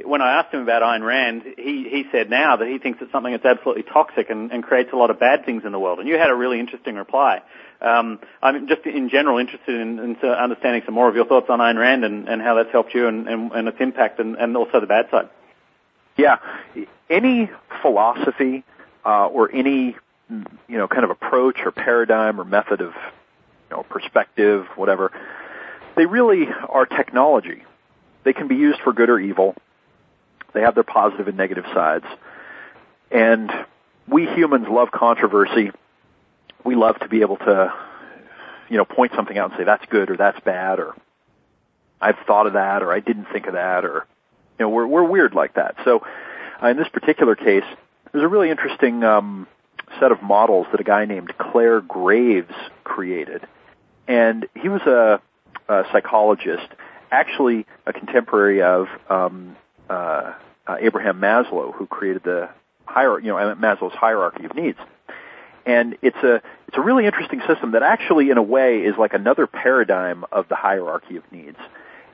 [0.02, 3.12] when I asked him about Ayn Rand, he, he said now that he thinks it's
[3.12, 6.00] something that's absolutely toxic and, and creates a lot of bad things in the world.
[6.00, 7.42] And you had a really interesting reply.
[7.84, 11.58] Um, I'm just in general interested in, in understanding some more of your thoughts on
[11.58, 14.56] Ayn Rand and, and how that's helped you and, and, and its impact and, and
[14.56, 15.28] also the bad side.
[16.16, 16.38] Yeah,
[17.10, 17.50] any
[17.82, 18.64] philosophy
[19.04, 19.96] uh, or any
[20.30, 25.12] you know kind of approach or paradigm or method of you know perspective, whatever,
[25.96, 27.64] they really are technology.
[28.24, 29.54] They can be used for good or evil.
[30.54, 32.06] They have their positive and negative sides.
[33.10, 33.50] And
[34.08, 35.72] we humans love controversy.
[36.64, 37.72] We love to be able to,
[38.68, 40.94] you know, point something out and say that's good or that's bad or
[42.00, 44.06] I've thought of that or I didn't think of that or,
[44.58, 45.76] you know, we're, we're weird like that.
[45.84, 46.04] So
[46.62, 47.64] uh, in this particular case,
[48.12, 49.46] there's a really interesting um,
[50.00, 52.54] set of models that a guy named Clare Graves
[52.84, 53.46] created.
[54.06, 55.20] And he was a,
[55.68, 56.68] a psychologist,
[57.10, 59.56] actually a contemporary of um,
[59.88, 60.34] uh,
[60.66, 62.48] uh, Abraham Maslow, who created the
[62.86, 64.78] hierarchy, you know, Maslow's hierarchy of needs.
[65.66, 69.14] And it's a it's a really interesting system that actually, in a way, is like
[69.14, 71.58] another paradigm of the hierarchy of needs.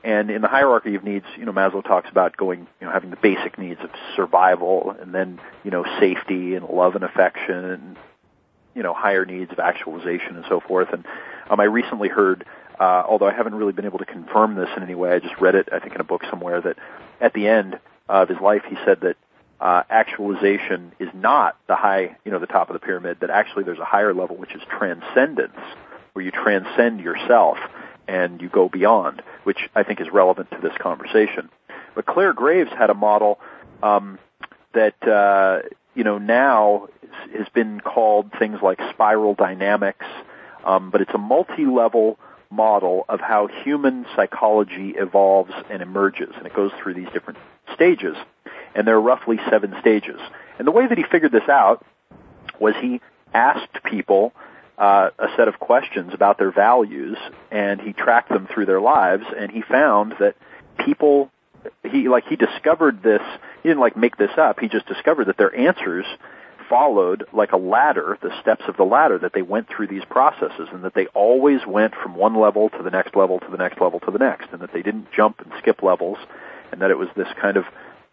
[0.03, 3.11] And in the hierarchy of needs, you know, Maslow talks about going, you know, having
[3.11, 7.97] the basic needs of survival, and then, you know, safety and love and affection, and
[8.75, 10.89] you know, higher needs of actualization and so forth.
[10.93, 11.05] And
[11.49, 12.45] um, I recently heard,
[12.79, 15.41] uh, although I haven't really been able to confirm this in any way, I just
[15.41, 16.77] read it, I think, in a book somewhere that
[17.21, 17.79] at the end
[18.09, 19.17] of his life, he said that
[19.61, 23.19] uh, actualization is not the high, you know, the top of the pyramid.
[23.21, 25.59] That actually there's a higher level, which is transcendence,
[26.13, 27.59] where you transcend yourself
[28.09, 31.51] and you go beyond, which I think is relevant to this conversation.
[31.95, 33.39] But Clare Graves had a model
[33.83, 34.19] um,
[34.73, 36.89] that uh, you know now
[37.37, 40.07] has been called things like spiral dynamics,
[40.65, 42.19] um, but it's a multi-level
[42.51, 47.39] model of how human psychology evolves and emerges, and it goes through these different
[47.75, 48.17] stages,
[48.75, 50.21] and there are roughly seven stages.
[50.59, 51.85] And the way that he figured this out
[52.59, 53.01] was he
[53.33, 54.33] asked people
[54.79, 57.19] uh, a set of questions about their values,
[57.51, 60.37] and he tracked them through their lives, and he found that
[60.85, 61.31] people
[61.91, 63.21] he like he discovered this
[63.63, 66.07] he didn't like make this up he just discovered that their answers
[66.69, 70.69] followed like a ladder the steps of the ladder that they went through these processes
[70.73, 73.81] and that they always went from one level to the next level to the next
[73.81, 76.17] level to the next and that they didn't jump and skip levels
[76.73, 77.65] and that it was this kind of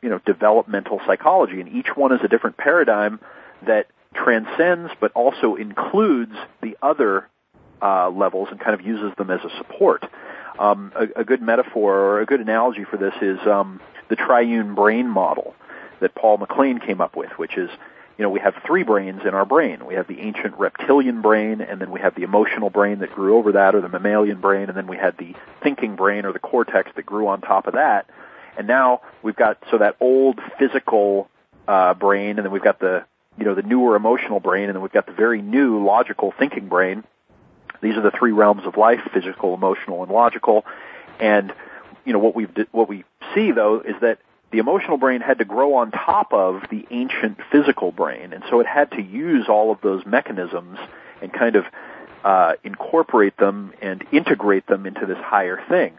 [0.07, 3.19] you know developmental psychology, and each one is a different paradigm
[3.65, 6.31] that transcends but also includes
[6.61, 7.27] the other
[7.81, 10.05] uh, levels and kind of uses them as a support.
[10.57, 14.75] Um, a, a, good metaphor or a good analogy for this is um, the triune
[14.75, 15.53] brain model
[15.99, 17.69] that Paul MacLean came up with, which is
[18.17, 19.85] you know, we have three brains in our brain.
[19.85, 23.37] We have the ancient reptilian brain, and then we have the emotional brain that grew
[23.37, 26.39] over that, or the mammalian brain, and then we had the thinking brain, or the
[26.39, 28.09] cortex that grew on top of that.
[28.57, 31.29] And now we've got so that old physical
[31.67, 33.05] uh, brain, and then we've got the
[33.37, 36.67] you know the newer emotional brain, and then we've got the very new logical thinking
[36.67, 37.03] brain.
[37.81, 40.65] These are the three realms of life: physical, emotional, and logical.
[41.19, 41.53] And
[42.03, 43.03] you know what we what we
[43.35, 44.19] see though is that
[44.51, 48.59] the emotional brain had to grow on top of the ancient physical brain, and so
[48.59, 50.79] it had to use all of those mechanisms
[51.21, 51.65] and kind of
[52.23, 55.93] uh, incorporate them and integrate them into this higher thing.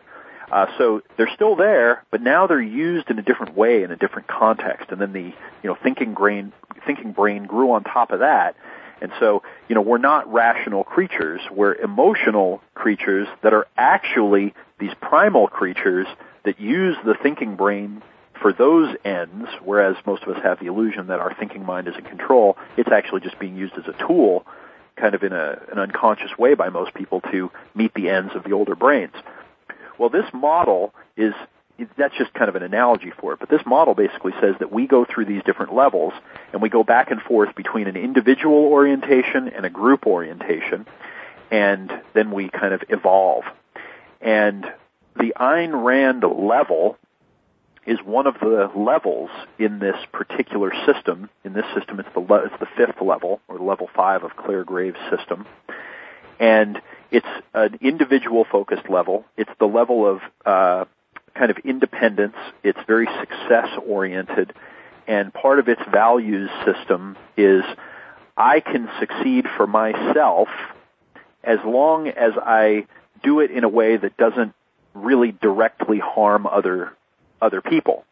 [0.51, 3.97] Uh, so they're still there, but now they're used in a different way in a
[3.97, 4.91] different context.
[4.91, 5.25] And then the
[5.63, 6.53] you know thinking brain
[6.87, 8.57] thinking brain grew on top of that.
[9.01, 14.93] And so you know we're not rational creatures; we're emotional creatures that are actually these
[15.01, 16.07] primal creatures
[16.45, 18.03] that use the thinking brain
[18.41, 19.49] for those ends.
[19.63, 22.57] Whereas most of us have the illusion that our thinking mind is in control.
[22.77, 24.47] It's actually just being used as a tool,
[24.97, 28.45] kind of in a, an unconscious way by most people to meet the ends of
[28.45, 29.15] the older brains.
[29.99, 31.35] Well, this model is
[31.97, 34.89] that's just kind of an analogy for it, but this model basically says that we
[34.89, 36.13] go through these different levels
[36.53, 40.87] and we go back and forth between an individual orientation and a group orientation,
[41.53, 43.45] and then we kind of evolve.
[44.21, 44.67] And
[45.17, 46.97] the Ayn Rand level
[47.87, 51.31] is one of the levels in this particular system.
[51.45, 54.65] In this system, it's the le- it's the fifth level or level five of Clare
[54.65, 55.47] Graves' system,
[56.39, 56.81] and
[57.11, 59.25] it's an individual focused level.
[59.37, 60.85] It's the level of uh,
[61.35, 62.37] kind of independence.
[62.63, 64.53] It's very success oriented.
[65.07, 67.63] And part of its values system is
[68.37, 70.49] I can succeed for myself
[71.43, 72.87] as long as I
[73.23, 74.55] do it in a way that doesn't
[74.95, 76.93] really directly harm other
[77.41, 78.05] other people.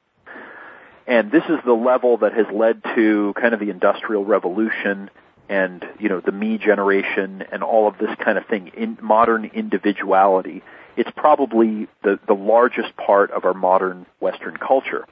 [1.06, 5.10] And this is the level that has led to kind of the industrial revolution
[5.48, 9.44] and you know the me generation and all of this kind of thing in modern
[9.46, 10.62] individuality
[10.96, 15.04] it's probably the, the largest part of our modern western culture.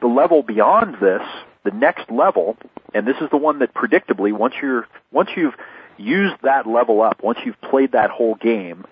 [0.00, 1.22] The level beyond this
[1.64, 2.56] the next level
[2.94, 5.54] and this is the one that predictably once you're once you've
[5.98, 8.86] used that level up once you've played that whole game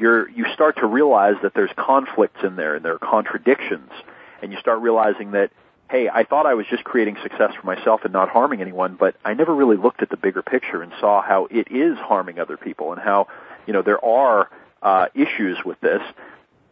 [0.00, 3.90] you're you start to realize that there's conflicts in there and there are contradictions.
[4.42, 5.50] And you start realizing that
[5.90, 9.16] hey, I thought I was just creating success for myself and not harming anyone, but
[9.24, 12.56] I never really looked at the bigger picture and saw how it is harming other
[12.56, 13.26] people and how,
[13.66, 14.48] you know, there are
[14.82, 16.00] uh, issues with this.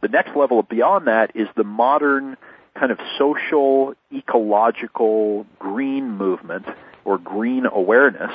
[0.02, 2.36] The next level beyond that is the modern
[2.78, 6.66] kind of social, ecological green movement
[7.04, 8.30] or green awareness.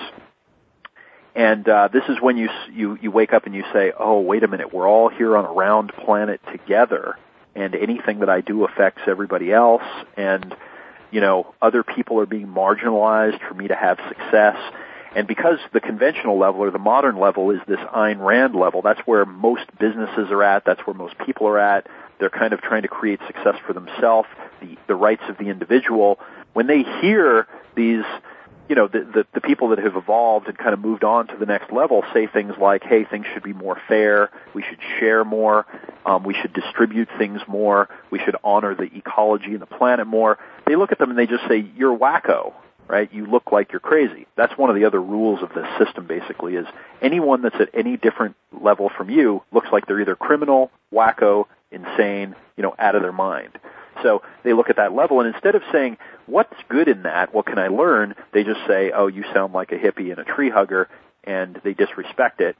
[1.34, 4.44] And uh, this is when you you you wake up and you say, "Oh, wait
[4.44, 7.18] a minute, we're all here on a round planet together,
[7.56, 9.82] and anything that I do affects everybody else."
[10.16, 10.56] And
[11.14, 14.58] you know, other people are being marginalized for me to have success.
[15.16, 19.00] And because the conventional level or the modern level is this Ayn Rand level, that's
[19.02, 21.86] where most businesses are at, that's where most people are at.
[22.20, 24.28] They're kind of trying to create success for themselves,
[24.60, 26.18] the, the rights of the individual.
[26.54, 28.04] When they hear these,
[28.68, 31.38] you know, the, the, the people that have evolved and kind of moved on to
[31.38, 35.24] the next level say things like, hey, things should be more fair, we should share
[35.24, 35.68] more,
[36.08, 40.40] um, we should distribute things more, we should honor the ecology and the planet more
[40.66, 42.54] they look at them and they just say, you're wacko,
[42.88, 43.12] right?
[43.14, 44.28] You look like you're crazy.
[44.36, 46.68] That's one of the other rules of this system basically is
[47.02, 52.36] anyone that's at any different level from you looks like they're either criminal, wacko, insane,
[52.56, 53.58] you know, out of their mind.
[54.02, 57.34] So they look at that level and instead of saying, what's good in that?
[57.34, 58.16] What can I learn?
[58.32, 60.90] They just say, oh, you sound like a hippie and a tree hugger
[61.24, 62.56] and they disrespect it.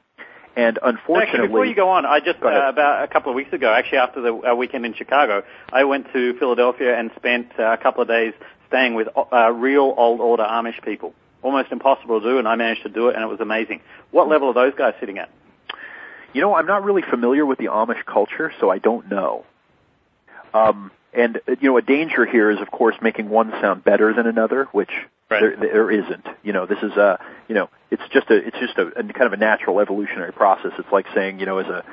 [0.56, 3.52] And unfortunately, actually, before you go on, I just uh, about a couple of weeks
[3.52, 5.42] ago, actually after the uh, weekend in Chicago,
[5.72, 8.34] I went to Philadelphia and spent uh, a couple of days
[8.68, 11.12] staying with uh, real old order Amish people.
[11.42, 13.80] Almost impossible to do, and I managed to do it, and it was amazing.
[14.12, 15.28] What level are those guys sitting at?
[16.32, 19.44] You know, I'm not really familiar with the Amish culture, so I don't know.
[20.54, 24.14] Um, and uh, you know, a danger here is, of course, making one sound better
[24.14, 24.90] than another, which
[25.30, 25.40] Right.
[25.40, 26.26] there, there isn't.
[26.42, 27.18] You know, this is a,
[27.48, 30.72] you know, it's just a, it's just a, a kind of a natural evolutionary process.
[30.78, 31.84] It's like saying, you know, as a,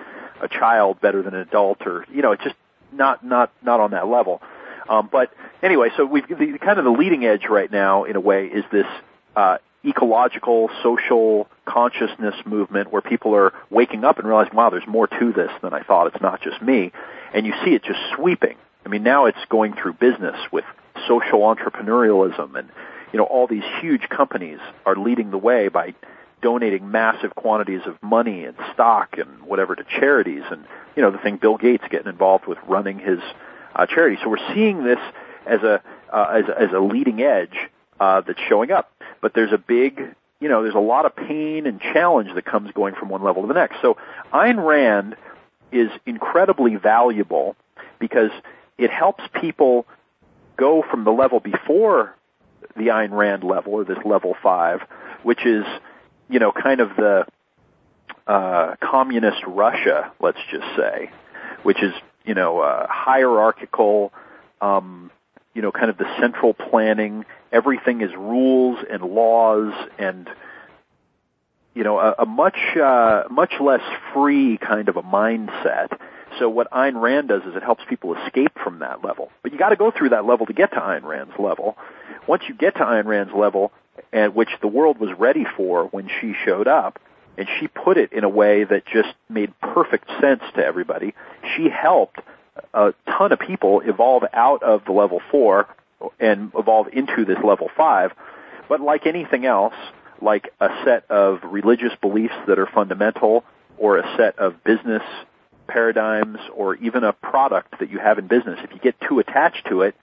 [0.41, 2.55] a child better than an adult, or you know, it's just
[2.91, 4.41] not, not, not on that level.
[4.89, 5.31] Um, but
[5.63, 8.65] anyway, so we've the, kind of the leading edge right now, in a way, is
[8.71, 8.87] this
[9.35, 15.07] uh, ecological, social consciousness movement where people are waking up and realizing, wow, there's more
[15.07, 16.07] to this than I thought.
[16.07, 16.91] It's not just me,
[17.33, 18.57] and you see it just sweeping.
[18.85, 20.65] I mean, now it's going through business with
[21.07, 22.69] social entrepreneurialism and
[23.11, 25.93] you know, all these huge companies are leading the way by
[26.41, 31.17] donating massive quantities of money and stock and whatever to charities and you know the
[31.19, 33.19] thing Bill Gates getting involved with running his
[33.75, 34.17] uh, charity.
[34.21, 34.99] So we're seeing this
[35.45, 35.81] as a
[36.11, 37.55] uh, as, as a leading edge
[37.99, 38.91] uh, that's showing up.
[39.21, 42.71] But there's a big you know there's a lot of pain and challenge that comes
[42.71, 43.81] going from one level to the next.
[43.81, 43.97] So
[44.33, 45.15] Ayn Rand
[45.71, 47.55] is incredibly valuable
[47.99, 48.31] because
[48.77, 49.85] it helps people
[50.57, 52.15] go from the level before
[52.75, 54.81] the Ayn Rand level or this level five,
[55.23, 55.65] which is,
[56.29, 57.25] you know, kind of the
[58.27, 61.11] uh, communist Russia, let's just say,
[61.63, 61.93] which is,
[62.25, 64.13] you know, uh, hierarchical,
[64.61, 65.11] um,
[65.53, 67.25] you know, kind of the central planning.
[67.51, 70.29] Everything is rules and laws and,
[71.73, 73.81] you know, a, a much, uh, much less
[74.13, 75.97] free kind of a mindset.
[76.39, 79.31] So what Ayn Rand does is it helps people escape from that level.
[79.43, 81.77] But you got to go through that level to get to Ayn Rand's level.
[82.27, 83.71] Once you get to Ayn Rand's level,
[84.13, 86.99] and which the world was ready for when she showed up,
[87.37, 91.13] and she put it in a way that just made perfect sense to everybody.
[91.55, 92.19] She helped
[92.73, 95.67] a ton of people evolve out of the level four
[96.19, 98.11] and evolve into this level five.
[98.67, 99.73] But like anything else,
[100.21, 103.43] like a set of religious beliefs that are fundamental
[103.77, 105.03] or a set of business
[105.71, 109.67] paradigms or even a product that you have in business, if you get too attached
[109.69, 109.95] to it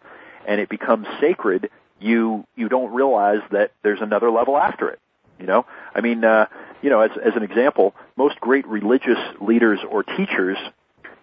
[0.47, 4.99] and it becomes sacred, you you don't realize that there's another level after it.
[5.39, 6.47] You know, I mean, uh,
[6.83, 10.59] you know, as as an example, most great religious leaders or teachers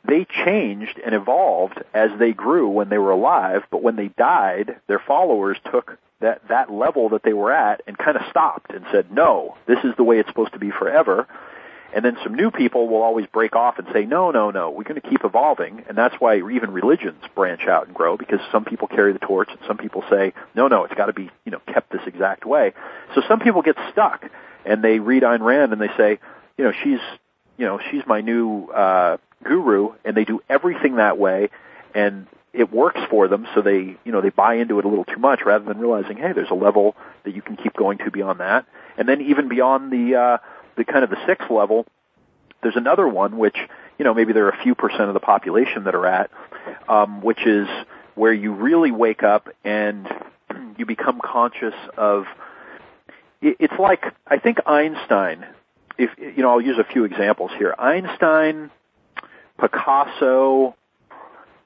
[0.08, 4.76] they changed and evolved as they grew when they were alive, but when they died,
[4.88, 8.86] their followers took that that level that they were at and kind of stopped and
[8.92, 11.28] said, "No, this is the way it's supposed to be forever."
[11.94, 14.84] And then some new people will always break off and say, no, no, no, we're
[14.84, 15.86] going to keep evolving.
[15.88, 19.50] And that's why even religions branch out and grow because some people carry the torch
[19.50, 22.46] and some people say, no, no, it's got to be, you know, kept this exact
[22.46, 22.74] way.
[23.14, 24.26] So some people get stuck
[24.66, 26.20] and they read Ayn Rand and they say,
[26.58, 27.00] you know, she's,
[27.58, 31.50] you know, she's my new, uh, guru and they do everything that way.
[31.94, 35.04] And it works for them, so they you know they buy into it a little
[35.04, 38.10] too much rather than realizing, hey, there's a level that you can keep going to
[38.10, 38.66] beyond that,
[38.98, 40.38] and then even beyond the uh,
[40.78, 41.86] the kind of the sixth level,
[42.62, 43.58] there's another one which
[43.98, 46.32] you know maybe there are a few percent of the population that are at,
[46.88, 47.68] um, which is
[48.16, 50.08] where you really wake up and
[50.78, 52.26] you become conscious of.
[53.42, 55.46] It's like I think Einstein.
[55.98, 57.76] If you know, I'll use a few examples here.
[57.78, 58.72] Einstein,
[59.60, 60.76] Picasso,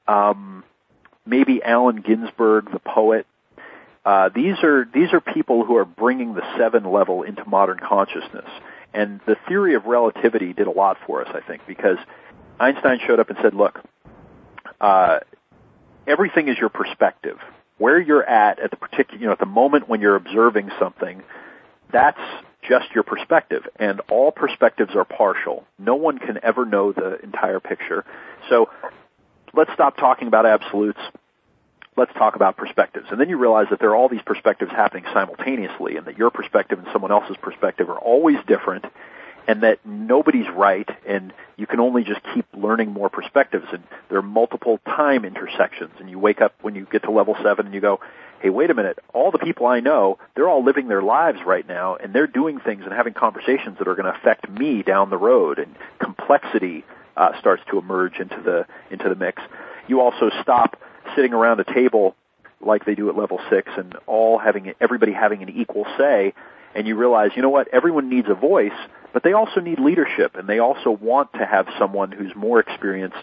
[0.06, 0.64] um,
[1.26, 3.26] maybe Allen Ginsberg, the poet.
[4.04, 8.48] Uh, these are these are people who are bringing the seven level into modern consciousness,
[8.92, 11.98] and the theory of relativity did a lot for us, I think, because
[12.58, 13.80] Einstein showed up and said, "Look,
[14.80, 15.20] uh,
[16.06, 17.38] everything is your perspective.
[17.78, 21.22] Where you're at at the particular, you know, at the moment when you're observing something,
[21.90, 22.20] that's
[22.62, 25.64] just your perspective, and all perspectives are partial.
[25.78, 28.04] No one can ever know the entire picture.
[28.48, 28.68] So
[29.54, 31.00] let's stop talking about absolutes.
[31.96, 33.06] Let's talk about perspectives.
[33.10, 36.30] And then you realize that there are all these perspectives happening simultaneously and that your
[36.30, 38.84] perspective and someone else's perspective are always different
[39.46, 44.18] and that nobody's right and you can only just keep learning more perspectives and there
[44.18, 47.74] are multiple time intersections and you wake up when you get to level 7 and
[47.74, 48.00] you go,
[48.40, 51.66] hey, wait a minute, all the people I know, they're all living their lives right
[51.66, 55.10] now and they're doing things and having conversations that are going to affect me down
[55.10, 56.84] the road and complexity
[57.16, 59.42] uh, starts to emerge into the into the mix.
[59.88, 60.80] You also stop
[61.14, 62.14] sitting around a table
[62.60, 66.34] like they do at level six and all having everybody having an equal say,
[66.74, 68.76] and you realize, you know what, everyone needs a voice,
[69.12, 73.16] but they also need leadership, and they also want to have someone who's more experienced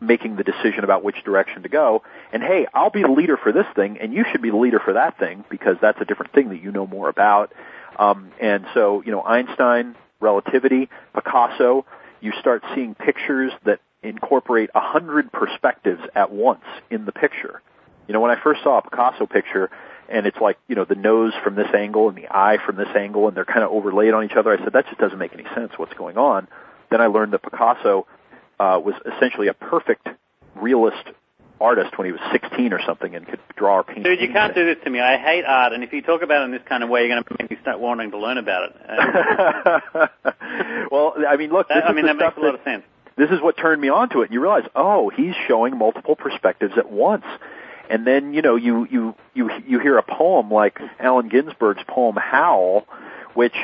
[0.00, 2.02] making the decision about which direction to go.
[2.32, 4.80] And hey, I'll be the leader for this thing, and you should be the leader
[4.80, 7.52] for that thing because that's a different thing that you know more about.
[7.98, 11.84] Um, and so, you know, Einstein, relativity, Picasso,
[12.20, 17.62] you start seeing pictures that incorporate a hundred perspectives at once in the picture.
[18.08, 19.70] You know, when I first saw a Picasso picture,
[20.08, 22.88] and it's like, you know, the nose from this angle and the eye from this
[22.96, 25.32] angle, and they're kind of overlaid on each other, I said, that just doesn't make
[25.32, 25.72] any sense.
[25.76, 26.48] What's going on?
[26.90, 28.06] Then I learned that Picasso
[28.58, 30.08] uh, was essentially a perfect
[30.54, 31.04] realist
[31.60, 34.04] artist when he was 16 or something and could draw or paint.
[34.04, 35.00] Dude, you can't do this to me.
[35.00, 37.10] I hate art, and if you talk about it in this kind of way, you're
[37.10, 38.74] going to make me start wanting to learn about it.
[40.90, 42.82] well, I mean, look, that, I mean that makes a lot of sense.
[43.16, 46.16] This is what turned me on to it, and you realize, oh, he's showing multiple
[46.16, 47.24] perspectives at once.
[47.90, 52.16] And then, you know, you you you you hear a poem like Allen Ginsberg's poem
[52.16, 52.86] Howl,
[53.34, 53.54] which,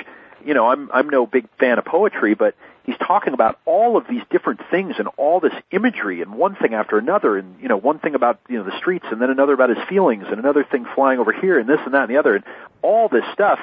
[0.44, 4.06] you know, I'm I'm no big fan of poetry, but he's talking about all of
[4.08, 7.76] these different things and all this imagery and one thing after another and you know
[7.76, 10.64] one thing about you know the streets and then another about his feelings and another
[10.64, 12.34] thing flying over here and this and that and the other.
[12.34, 12.44] And
[12.82, 13.60] all this stuff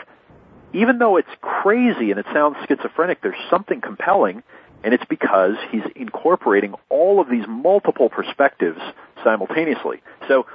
[0.73, 4.43] even though it's crazy and it sounds schizophrenic there's something compelling
[4.86, 8.79] and it's because he's incorporating all of these multiple perspectives
[9.23, 10.45] simultaneously so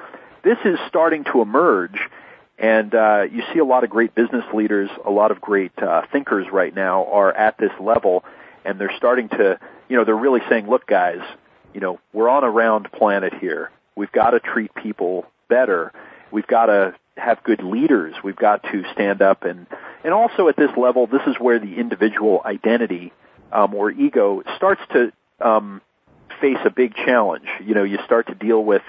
[0.43, 2.01] this is starting to emerge
[2.61, 6.03] and uh, you see a lot of great business leaders, a lot of great uh,
[6.13, 8.23] thinkers right now are at this level,
[8.67, 9.59] and they're starting to,
[9.89, 11.21] you know, they're really saying, look guys,
[11.73, 13.71] you know, we're on a round planet here.
[13.97, 15.91] We've got to treat people better.
[16.31, 18.15] We've got to have good leaders.
[18.23, 19.67] We've got to stand up and,
[20.05, 23.13] and also at this level, this is where the individual identity,
[23.53, 25.81] um, or ego starts to, um,
[26.41, 27.49] face a big challenge.
[27.65, 28.83] You know, you start to deal with,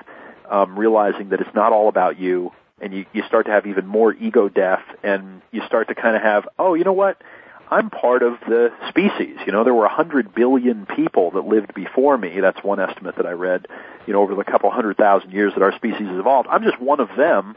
[0.50, 3.86] um, realizing that it's not all about you and you, you start to have even
[3.86, 7.22] more ego death and you start to kind of have, oh, you know what?
[7.70, 9.38] I'm part of the species.
[9.46, 12.42] You know, there were a hundred billion people that lived before me.
[12.42, 13.66] That's one estimate that I read.
[14.06, 16.82] You know, over the couple hundred thousand years that our species has evolved, I'm just
[16.82, 17.56] one of them,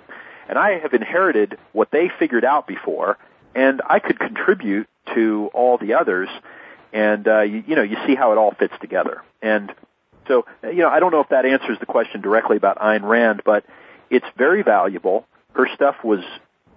[0.49, 3.19] and I have inherited what they figured out before,
[3.57, 6.29] and I could contribute to all the others.
[6.95, 9.23] And uh, you, you know, you see how it all fits together.
[9.43, 9.75] And
[10.29, 13.43] so, you know, I don't know if that answers the question directly about Ayn Rand,
[13.45, 13.65] but
[14.09, 15.27] it's very valuable.
[15.55, 16.21] Her stuff was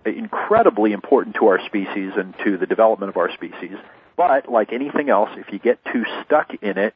[0.05, 3.77] incredibly important to our species and to the development of our species.
[4.15, 6.95] But like anything else, if you get too stuck in it,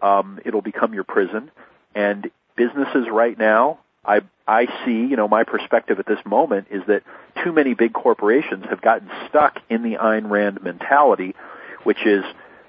[0.00, 1.50] um, it'll become your prison.
[1.94, 6.82] And businesses right now, I I see, you know, my perspective at this moment is
[6.86, 7.02] that
[7.42, 11.34] too many big corporations have gotten stuck in the Ayn Rand mentality,
[11.82, 12.24] which is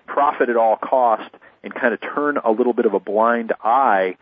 [0.07, 1.29] profit at all cost
[1.63, 4.17] and kind of turn a little bit of a blind eye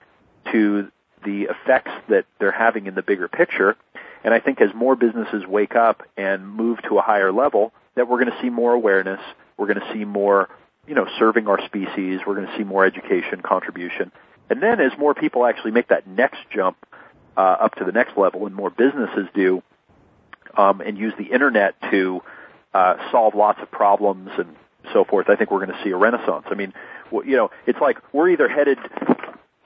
[0.51, 0.91] to
[1.25, 3.77] the effects that they're having in the bigger picture
[4.23, 8.07] and I think as more businesses wake up and move to a higher level, that
[8.07, 9.19] we're going to see more awareness.
[9.57, 10.49] We're going to see more,
[10.88, 12.21] you know, serving our species.
[12.25, 14.11] We're going to see more education contribution.
[14.49, 16.77] And then as more people actually make that next jump
[17.36, 19.61] uh, up to the next level, and more businesses do,
[20.55, 22.21] um, and use the internet to
[22.73, 24.55] uh, solve lots of problems and
[24.91, 26.45] so forth, I think we're going to see a renaissance.
[26.49, 26.73] I mean,
[27.11, 28.77] you know, it's like we're either headed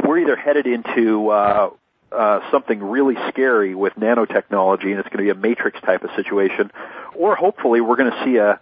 [0.08, 1.70] we're either headed into uh,
[2.12, 6.10] uh, something really scary with nanotechnology, and it's going to be a matrix type of
[6.16, 6.72] situation,
[7.16, 8.60] or hopefully we're going to see a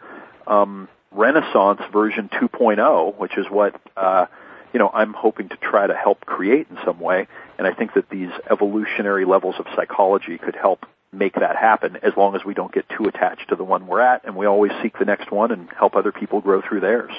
[0.48, 4.26] um, Renaissance version 2.0, which is what uh,
[4.74, 7.28] you know I'm hoping to try to help create in some way.
[7.58, 10.86] And I think that these evolutionary levels of psychology could help
[11.18, 14.02] make that happen as long as we don't get too attached to the one we're
[14.02, 17.12] at and we always seek the next one and help other people grow through theirs.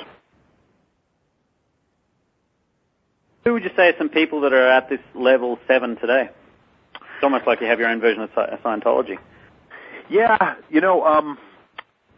[3.44, 6.30] Who would you say are some people that are at this level seven today?
[6.94, 9.18] It's almost like you have your own version of Scientology.
[10.10, 11.38] Yeah, you know, um,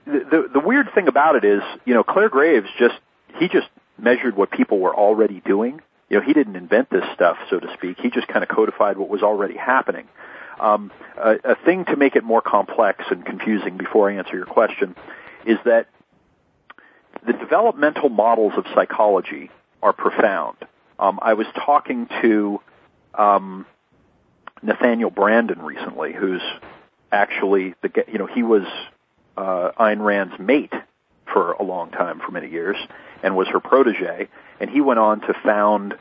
[0.07, 2.95] the, the the weird thing about it is, you know, Clare Graves just
[3.39, 3.68] he just
[3.99, 5.81] measured what people were already doing.
[6.09, 7.99] You know, he didn't invent this stuff, so to speak.
[8.01, 10.09] He just kind of codified what was already happening.
[10.61, 14.46] Um, a, a thing to make it more complex and confusing before I answer your
[14.46, 14.96] question
[15.46, 15.88] is that
[17.26, 19.50] the developmental models of psychology
[19.82, 20.56] are profound.
[20.98, 22.61] Um, I was talking to
[23.14, 23.66] um,
[24.62, 26.42] Nathaniel Branden recently, who's
[27.12, 28.64] actually the you know he was
[29.36, 30.72] uh, Ayn Rand's mate
[31.32, 32.76] for a long time, for many years,
[33.22, 34.28] and was her protege,
[34.61, 35.94] and he went on to found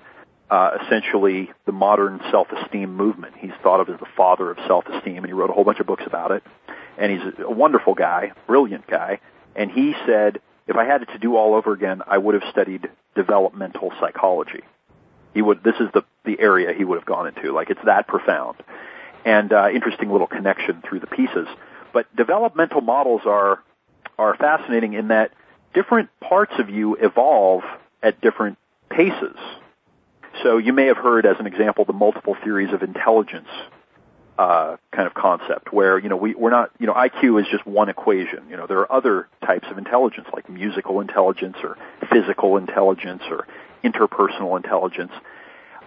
[0.50, 3.36] uh, essentially the modern self-esteem movement.
[3.38, 5.88] He's thought of as the father of self-esteem, and he wrote a whole bunch of
[5.88, 6.44] books about it.
[6.98, 9.20] And he's a wonderful guy, brilliant guy.
[9.56, 12.50] And he said, if I had it to do all over again, I would have
[12.52, 14.62] studied developmental psychology.
[15.34, 15.64] He would.
[15.64, 17.52] This is the the area he would have gone into.
[17.52, 18.58] Like it's that profound,
[19.26, 21.48] and uh, interesting little connection through the pieces.
[21.94, 23.64] But developmental models are
[24.18, 25.32] are fascinating in that
[25.74, 27.64] different parts of you evolve
[28.02, 28.58] at different
[28.90, 29.38] paces.
[30.44, 33.48] So you may have heard, as an example, the multiple theories of intelligence
[34.38, 37.66] uh, kind of concept, where you know we, we're not, you know, IQ is just
[37.66, 38.44] one equation.
[38.50, 41.78] You know, there are other types of intelligence, like musical intelligence or
[42.12, 43.48] physical intelligence or
[43.84, 45.12] interpersonal intelligence.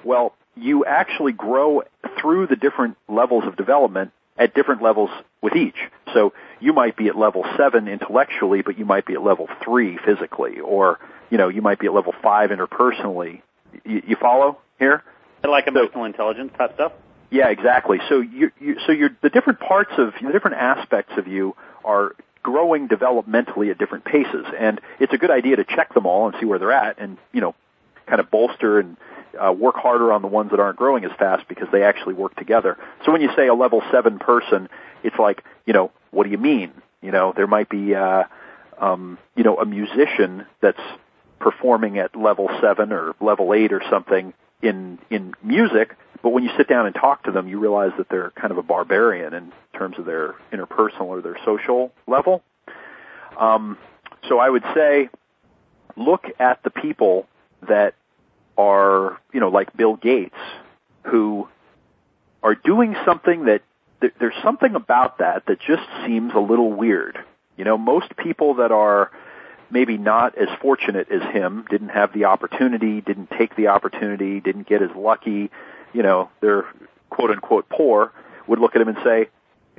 [0.05, 1.83] Well, you actually grow
[2.21, 5.11] through the different levels of development at different levels
[5.43, 5.77] with each.
[6.13, 9.99] So you might be at level seven intellectually, but you might be at level three
[10.05, 10.99] physically, or
[11.31, 13.43] you know, you might be at level five interpersonally,
[13.85, 15.03] you, you follow here?
[15.43, 16.93] Like emotional so, intelligence type stuff.
[17.31, 17.99] Yeah, exactly.
[18.09, 21.55] So you, you so you're the different parts of the different aspects of you
[21.85, 26.27] are growing developmentally at different paces, and it's a good idea to check them all
[26.27, 27.55] and see where they're at, and you know,
[28.07, 28.97] kind of bolster and
[29.39, 32.35] uh, work harder on the ones that aren't growing as fast because they actually work
[32.35, 32.77] together.
[33.05, 34.69] So when you say a level seven person,
[35.03, 36.73] it's like you know, what do you mean?
[37.01, 38.25] You know, there might be uh,
[38.79, 40.81] um, you know a musician that's
[41.41, 44.33] performing at level seven or level eight or something
[44.63, 48.09] in in music, but when you sit down and talk to them, you realize that
[48.09, 52.43] they're kind of a barbarian in terms of their interpersonal or their social level.
[53.39, 53.79] Um,
[54.29, 55.09] so I would say,
[55.97, 57.27] look at the people
[57.67, 57.95] that
[58.59, 60.37] are, you know, like Bill Gates,
[61.05, 61.49] who
[62.43, 63.63] are doing something that
[64.19, 67.19] there's something about that that just seems a little weird.
[67.57, 69.11] You know, most people that are
[69.71, 74.67] maybe not as fortunate as him, didn't have the opportunity, didn't take the opportunity, didn't
[74.67, 75.51] get as lucky,
[75.93, 76.65] you know, they're
[77.09, 78.13] quote unquote poor,
[78.47, 79.29] would look at him and say,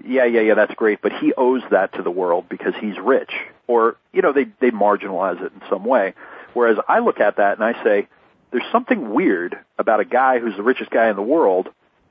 [0.03, 3.31] yeah, yeah, yeah, that's great, but he owes that to the world because he's rich.
[3.67, 6.13] Or, you know, they, they marginalize it in some way.
[6.53, 8.07] Whereas I look at that and I say,
[8.51, 11.69] there's something weird about a guy who's the richest guy in the world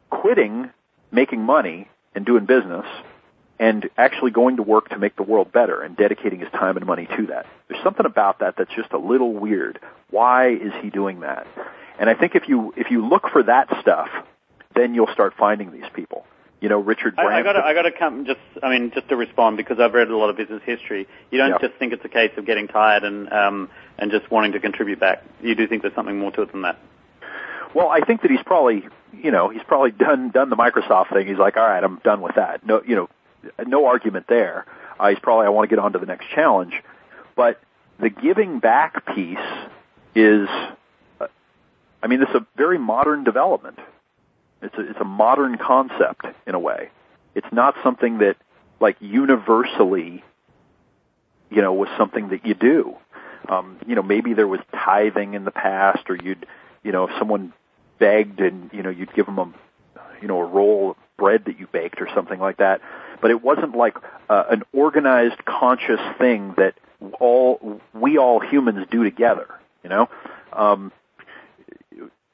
[0.08, 0.70] quitting
[1.12, 2.86] making money and doing business
[3.60, 6.86] and actually going to work to make the world better and dedicating his time and
[6.86, 7.46] money to that.
[7.68, 9.78] There's something about that that's just a little weird.
[10.10, 11.46] Why is he doing that?
[11.98, 14.08] And I think if you if you look for that stuff,
[14.74, 16.24] then you'll start finding these people.
[16.62, 17.34] You know, Richard Branson.
[17.34, 19.92] I, I got I got to come just I mean just to respond because I've
[19.92, 21.06] read a lot of business history.
[21.30, 21.60] You don't yep.
[21.60, 24.98] just think it's a case of getting tired and um, and just wanting to contribute
[24.98, 25.22] back.
[25.42, 26.78] You do think there's something more to it than that.
[27.74, 31.26] Well, I think that he's probably, you know, he's probably done done the Microsoft thing.
[31.26, 32.66] He's like, all right, I'm done with that.
[32.66, 33.08] No, you know,
[33.66, 34.66] no argument there.
[34.98, 36.74] Uh, he's probably, I want to get on to the next challenge.
[37.36, 37.60] But
[37.98, 39.38] the giving back piece
[40.14, 40.48] is,
[41.20, 41.26] uh,
[42.02, 43.78] I mean, it's a very modern development.
[44.62, 46.90] It's a, it's a modern concept in a way.
[47.34, 48.36] It's not something that,
[48.80, 50.22] like, universally,
[51.50, 52.96] you know, was something that you do.
[53.48, 56.46] Um, you know, maybe there was tithing in the past, or you'd,
[56.82, 57.52] you know, if someone
[57.98, 59.52] begged and you know you'd give them a,
[60.20, 62.80] you know, a roll of bread that you baked or something like that
[63.20, 63.96] but it wasn't like
[64.28, 66.74] uh, an organized, conscious thing that
[67.18, 69.48] all we all humans do together.
[69.82, 70.08] You know,
[70.52, 70.92] um,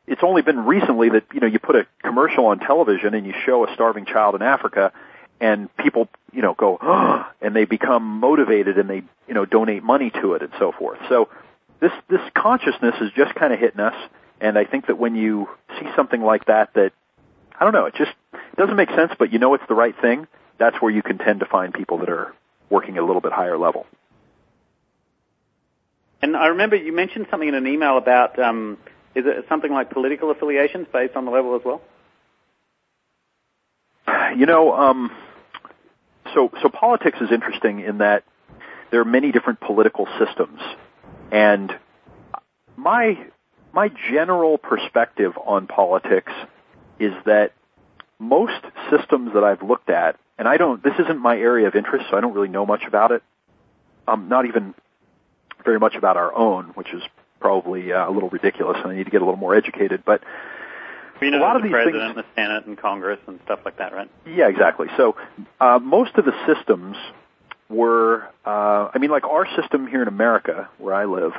[0.07, 3.35] it's only been recently that you know you put a commercial on television and you
[3.45, 4.93] show a starving child in Africa,
[5.41, 9.83] and people you know go oh, and they become motivated and they you know donate
[9.83, 10.99] money to it and so forth.
[11.09, 11.29] So
[11.81, 13.97] this this consciousness is just kind of hitting us,
[14.41, 16.93] and I think that when you see something like that that
[17.59, 18.13] I don't know, it just
[18.57, 20.27] doesn't make sense, but you know it's the right thing,
[20.59, 22.35] that's where you can tend to find people that are
[22.71, 23.87] working at a little bit higher level.
[26.23, 28.79] And I remember you mentioned something in an email about um,
[29.15, 31.81] is it something like political affiliations based on the level as well?
[34.37, 35.11] You know, um,
[36.35, 38.25] so so politics is interesting in that
[38.91, 40.61] there are many different political systems,
[41.33, 41.73] and
[42.77, 43.19] my
[43.73, 46.33] my general perspective on politics
[46.99, 47.53] is that
[48.19, 52.07] most systems that I've looked at, and I don't, this isn't my area of interest,
[52.11, 53.23] so I don't really know much about it.
[54.07, 54.75] Um, not even
[55.65, 57.03] very much about our own, which is
[57.41, 60.03] probably uh, a little ridiculous, and I need to get a little more educated.
[60.05, 60.23] But
[61.21, 63.61] you know, a lot the of these president, things, the Senate, and Congress, and stuff
[63.65, 64.11] like that, right?
[64.27, 64.89] Yeah, exactly.
[64.97, 65.17] So
[65.61, 66.97] uh, most of the systems
[67.69, 71.33] were, uh, I mean, like our system here in America, where I live,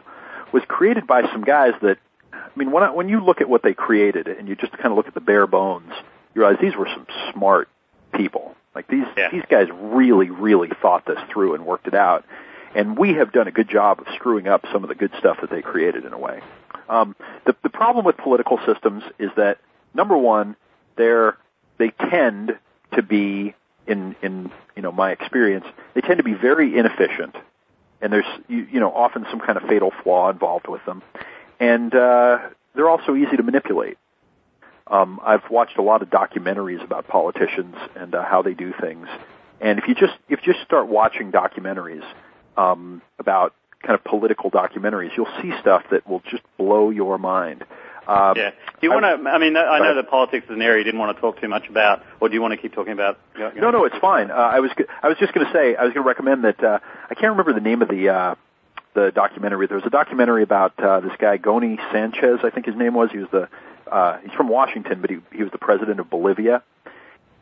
[0.51, 1.97] was created by some guys that,
[2.33, 4.87] I mean, when I, when you look at what they created, and you just kind
[4.87, 5.91] of look at the bare bones,
[6.33, 7.69] you realize these were some smart
[8.13, 8.55] people.
[8.77, 9.29] Like these Yeah.
[9.31, 12.23] these guys really, really thought this through and worked it out.
[12.75, 15.41] And we have done a good job of screwing up some of the good stuff
[15.41, 16.41] that they created in a way.
[16.87, 17.15] Um,
[17.45, 19.57] the the problem with political systems is that
[19.95, 20.55] number one,
[20.95, 21.37] they're
[21.79, 22.59] they tend
[22.93, 23.55] to be
[23.87, 25.65] in in you know my experience,
[25.95, 27.35] they tend to be very inefficient,
[27.99, 31.01] and there's you, you know often some kind of fatal flaw involved with them,
[31.59, 32.37] and uh,
[32.75, 33.97] they're also easy to manipulate.
[34.89, 39.07] Um, I've watched a lot of documentaries about politicians and uh, how they do things,
[39.61, 42.03] and if you just if you just start watching documentaries
[42.57, 47.63] um, about kind of political documentaries, you'll see stuff that will just blow your mind.
[48.07, 48.51] Um, Yeah.
[48.79, 49.29] Do you want to?
[49.29, 51.47] I mean, I know that politics is an area you didn't want to talk too
[51.49, 53.19] much about, or do you want to keep talking about?
[53.35, 54.31] you know- No, no, it's fine.
[54.31, 54.71] Uh, I was
[55.03, 56.79] I was just going to say I was going to recommend that uh,
[57.09, 58.35] I can't remember the name of the uh,
[58.93, 59.67] the documentary.
[59.67, 63.11] There was a documentary about uh, this guy Goni Sanchez, I think his name was.
[63.11, 63.49] He was the
[63.91, 66.63] uh, he's from Washington, but he he was the president of Bolivia,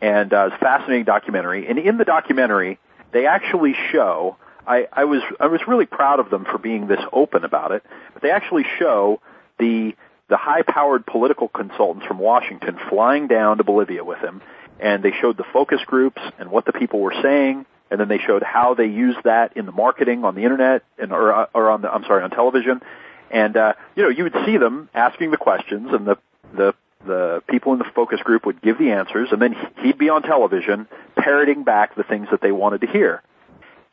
[0.02, 1.68] and uh, it's a fascinating documentary.
[1.68, 2.80] And in the documentary,
[3.12, 4.38] they actually show.
[4.68, 7.84] I, I was I was really proud of them for being this open about it.
[8.14, 9.22] But they actually show
[9.60, 9.96] the
[10.28, 14.42] the high-powered political consultants from Washington flying down to Bolivia with him,
[14.80, 18.18] and they showed the focus groups and what the people were saying, and then they
[18.18, 21.82] showed how they used that in the marketing on the internet and or, or on
[21.82, 22.82] the I'm sorry on television,
[23.30, 26.18] and uh, you know you would see them asking the questions, and the
[26.54, 26.74] the
[27.06, 30.10] the people in the focus group would give the answers, and then he- he'd be
[30.10, 33.22] on television parroting back the things that they wanted to hear,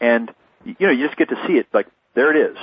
[0.01, 0.33] and
[0.65, 2.57] you know you just get to see it like there it is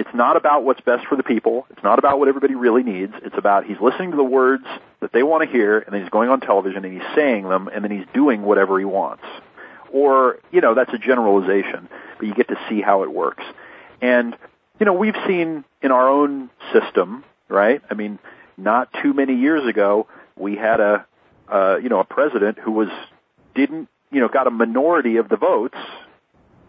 [0.00, 1.66] it's not about what's best for the people.
[1.68, 3.12] It's not about what everybody really needs.
[3.22, 4.64] It's about he's listening to the words
[5.00, 7.68] that they want to hear, and then he's going on television and he's saying them,
[7.68, 9.24] and then he's doing whatever he wants.
[9.92, 13.44] Or, you know, that's a generalization, but you get to see how it works.
[14.00, 14.36] And,
[14.78, 17.82] you know, we've seen in our own system, right?
[17.90, 18.18] I mean,
[18.62, 20.06] not too many years ago,
[20.36, 21.06] we had a,
[21.48, 22.88] uh, you know, a president who was,
[23.54, 25.78] didn't, you know, got a minority of the votes,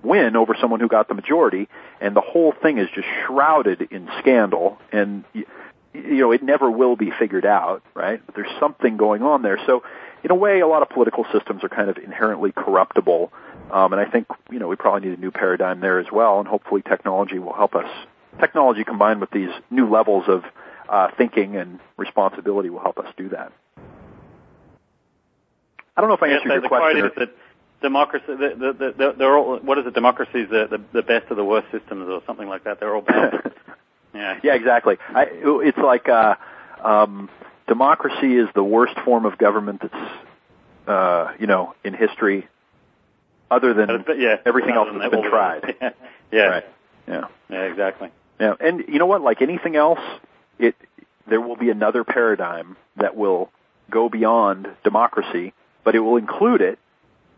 [0.04, 1.68] win over someone who got the majority,
[2.00, 5.46] and the whole thing is just shrouded in scandal, and you
[5.94, 8.22] know it never will be figured out, right?
[8.26, 9.60] But there's something going on there.
[9.66, 9.84] So,
[10.24, 13.32] in a way, a lot of political systems are kind of inherently corruptible,
[13.72, 16.40] um, and I think you know we probably need a new paradigm there as well,
[16.40, 17.90] and hopefully technology will help us.
[18.40, 20.44] Technology combined with these new levels of
[20.92, 23.52] uh, thinking and responsibility will help us do that.
[25.98, 27.02] I don't know if I Yes, answered your the question.
[27.02, 27.36] quote or- is that
[27.82, 29.94] democracy, the, the, the, the, they're all, what is it?
[29.94, 32.80] Democracy is the, the, the best of the worst systems, or something like that.
[32.80, 33.54] They're all bad.
[34.14, 34.40] yeah.
[34.44, 34.98] Yeah, exactly.
[35.10, 36.36] I, it's like uh,
[36.84, 37.30] um,
[37.68, 40.14] democracy is the worst form of government that's
[40.88, 42.48] uh, you know in history,
[43.50, 44.38] other than But, yeah.
[44.46, 45.62] everything else that's been tried.
[45.64, 45.94] the-
[46.32, 46.42] yeah.
[46.44, 46.66] Right.
[47.08, 47.22] Yeah.
[47.50, 47.64] Yeah.
[47.64, 48.10] Exactly.
[48.40, 48.56] Yeah.
[48.60, 49.22] And you know what?
[49.22, 50.00] Like anything else,
[50.62, 50.76] it
[51.28, 53.52] there will be another paradigm that will
[53.90, 55.54] go beyond democracy,
[55.84, 56.80] but it will include it.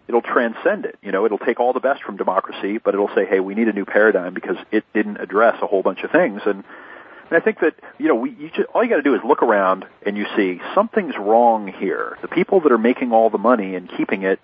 [0.07, 0.97] It'll transcend it.
[1.01, 3.67] You know, it'll take all the best from democracy, but it'll say, "Hey, we need
[3.67, 6.63] a new paradigm because it didn't address a whole bunch of things." And
[7.29, 9.21] and I think that you know, we you just, all you got to do is
[9.23, 12.17] look around and you see something's wrong here.
[12.21, 14.39] The people that are making all the money and keeping it,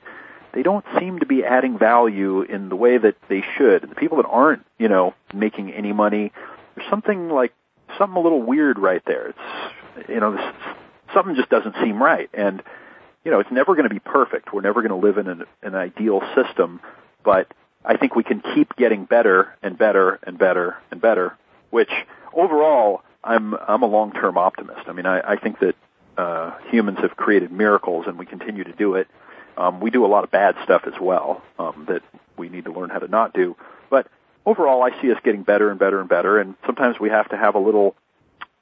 [0.53, 3.83] they don't seem to be adding value in the way that they should.
[3.83, 6.31] The people that aren't, you know, making any money,
[6.75, 7.53] there's something like
[7.97, 9.29] something a little weird right there.
[9.29, 10.41] It's you know, this,
[11.13, 12.29] something just doesn't seem right.
[12.33, 12.61] And
[13.23, 14.53] you know, it's never going to be perfect.
[14.53, 16.79] We're never going to live in an, an ideal system,
[17.23, 17.51] but
[17.83, 21.37] I think we can keep getting better and better and better and better.
[21.69, 21.91] Which
[22.33, 24.87] overall, I'm I'm a long-term optimist.
[24.87, 25.75] I mean, I, I think that
[26.17, 29.07] uh, humans have created miracles, and we continue to do it.
[29.57, 32.01] Um, we do a lot of bad stuff as well um, that
[32.37, 33.55] we need to learn how to not do.
[33.89, 34.07] But
[34.49, 36.39] overall, I see us getting better and better and better.
[36.39, 37.95] And sometimes we have to have a little,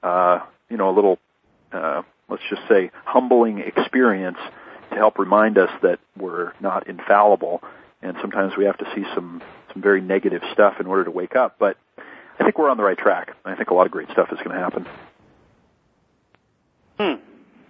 [0.03, 1.19] uh, you know, a little
[1.71, 4.38] uh, let's just say, humbling experience
[4.91, 7.61] to help remind us that we're not infallible,
[8.01, 9.41] and sometimes we have to see some
[9.73, 11.57] some very negative stuff in order to wake up.
[11.59, 11.77] But
[12.39, 13.35] I think we're on the right track.
[13.43, 14.88] I think a lot of great stuff is going to happen.
[16.99, 17.21] Hmm.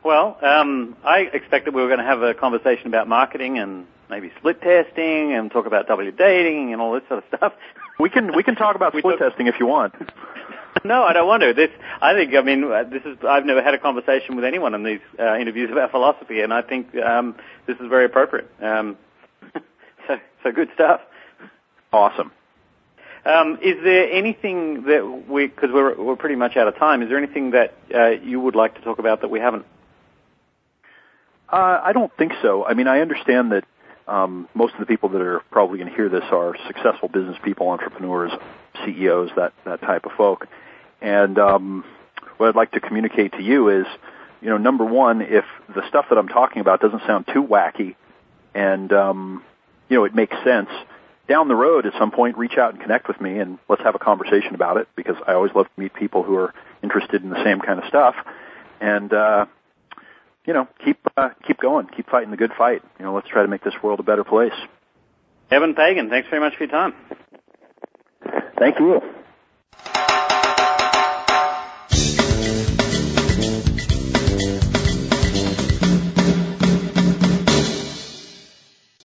[0.03, 4.31] Well, um, I expected we were going to have a conversation about marketing and maybe
[4.37, 7.53] split testing and talk about W dating and all this sort of stuff.
[7.99, 9.93] We can we can talk about split testing if you want.
[10.83, 11.53] no, I don't want to.
[11.53, 11.69] This,
[12.01, 13.17] I think, I mean, uh, this is.
[13.27, 16.61] I've never had a conversation with anyone in these uh, interviews about philosophy, and I
[16.61, 17.35] think um,
[17.65, 18.49] this is very appropriate.
[18.61, 18.97] Um,
[20.07, 21.01] so, so good stuff.
[21.91, 22.31] Awesome.
[23.25, 27.09] Um, is there anything that we, because we're we're pretty much out of time, is
[27.09, 29.65] there anything that uh, you would like to talk about that we haven't?
[31.49, 32.65] Uh, I don't think so.
[32.65, 33.63] I mean, I understand that
[34.07, 37.37] um, most of the people that are probably going to hear this are successful business
[37.43, 38.31] people, entrepreneurs,
[38.85, 40.47] CEOs, that that type of folk.
[41.01, 41.83] And um,
[42.37, 43.85] what I'd like to communicate to you is,
[44.41, 47.95] you know, number one, if the stuff that I'm talking about doesn't sound too wacky,
[48.55, 49.43] and um,
[49.89, 50.69] you know, it makes sense
[51.27, 53.95] down the road at some point, reach out and connect with me and let's have
[53.95, 57.29] a conversation about it because I always love to meet people who are interested in
[57.29, 58.15] the same kind of stuff.
[58.79, 59.45] And, uh,
[60.47, 62.81] you know, keep, uh, keep going, keep fighting the good fight.
[62.97, 64.53] You know, let's try to make this world a better place.
[65.51, 66.93] Eben Pagan, thanks very much for your time.
[68.57, 69.01] Thank you.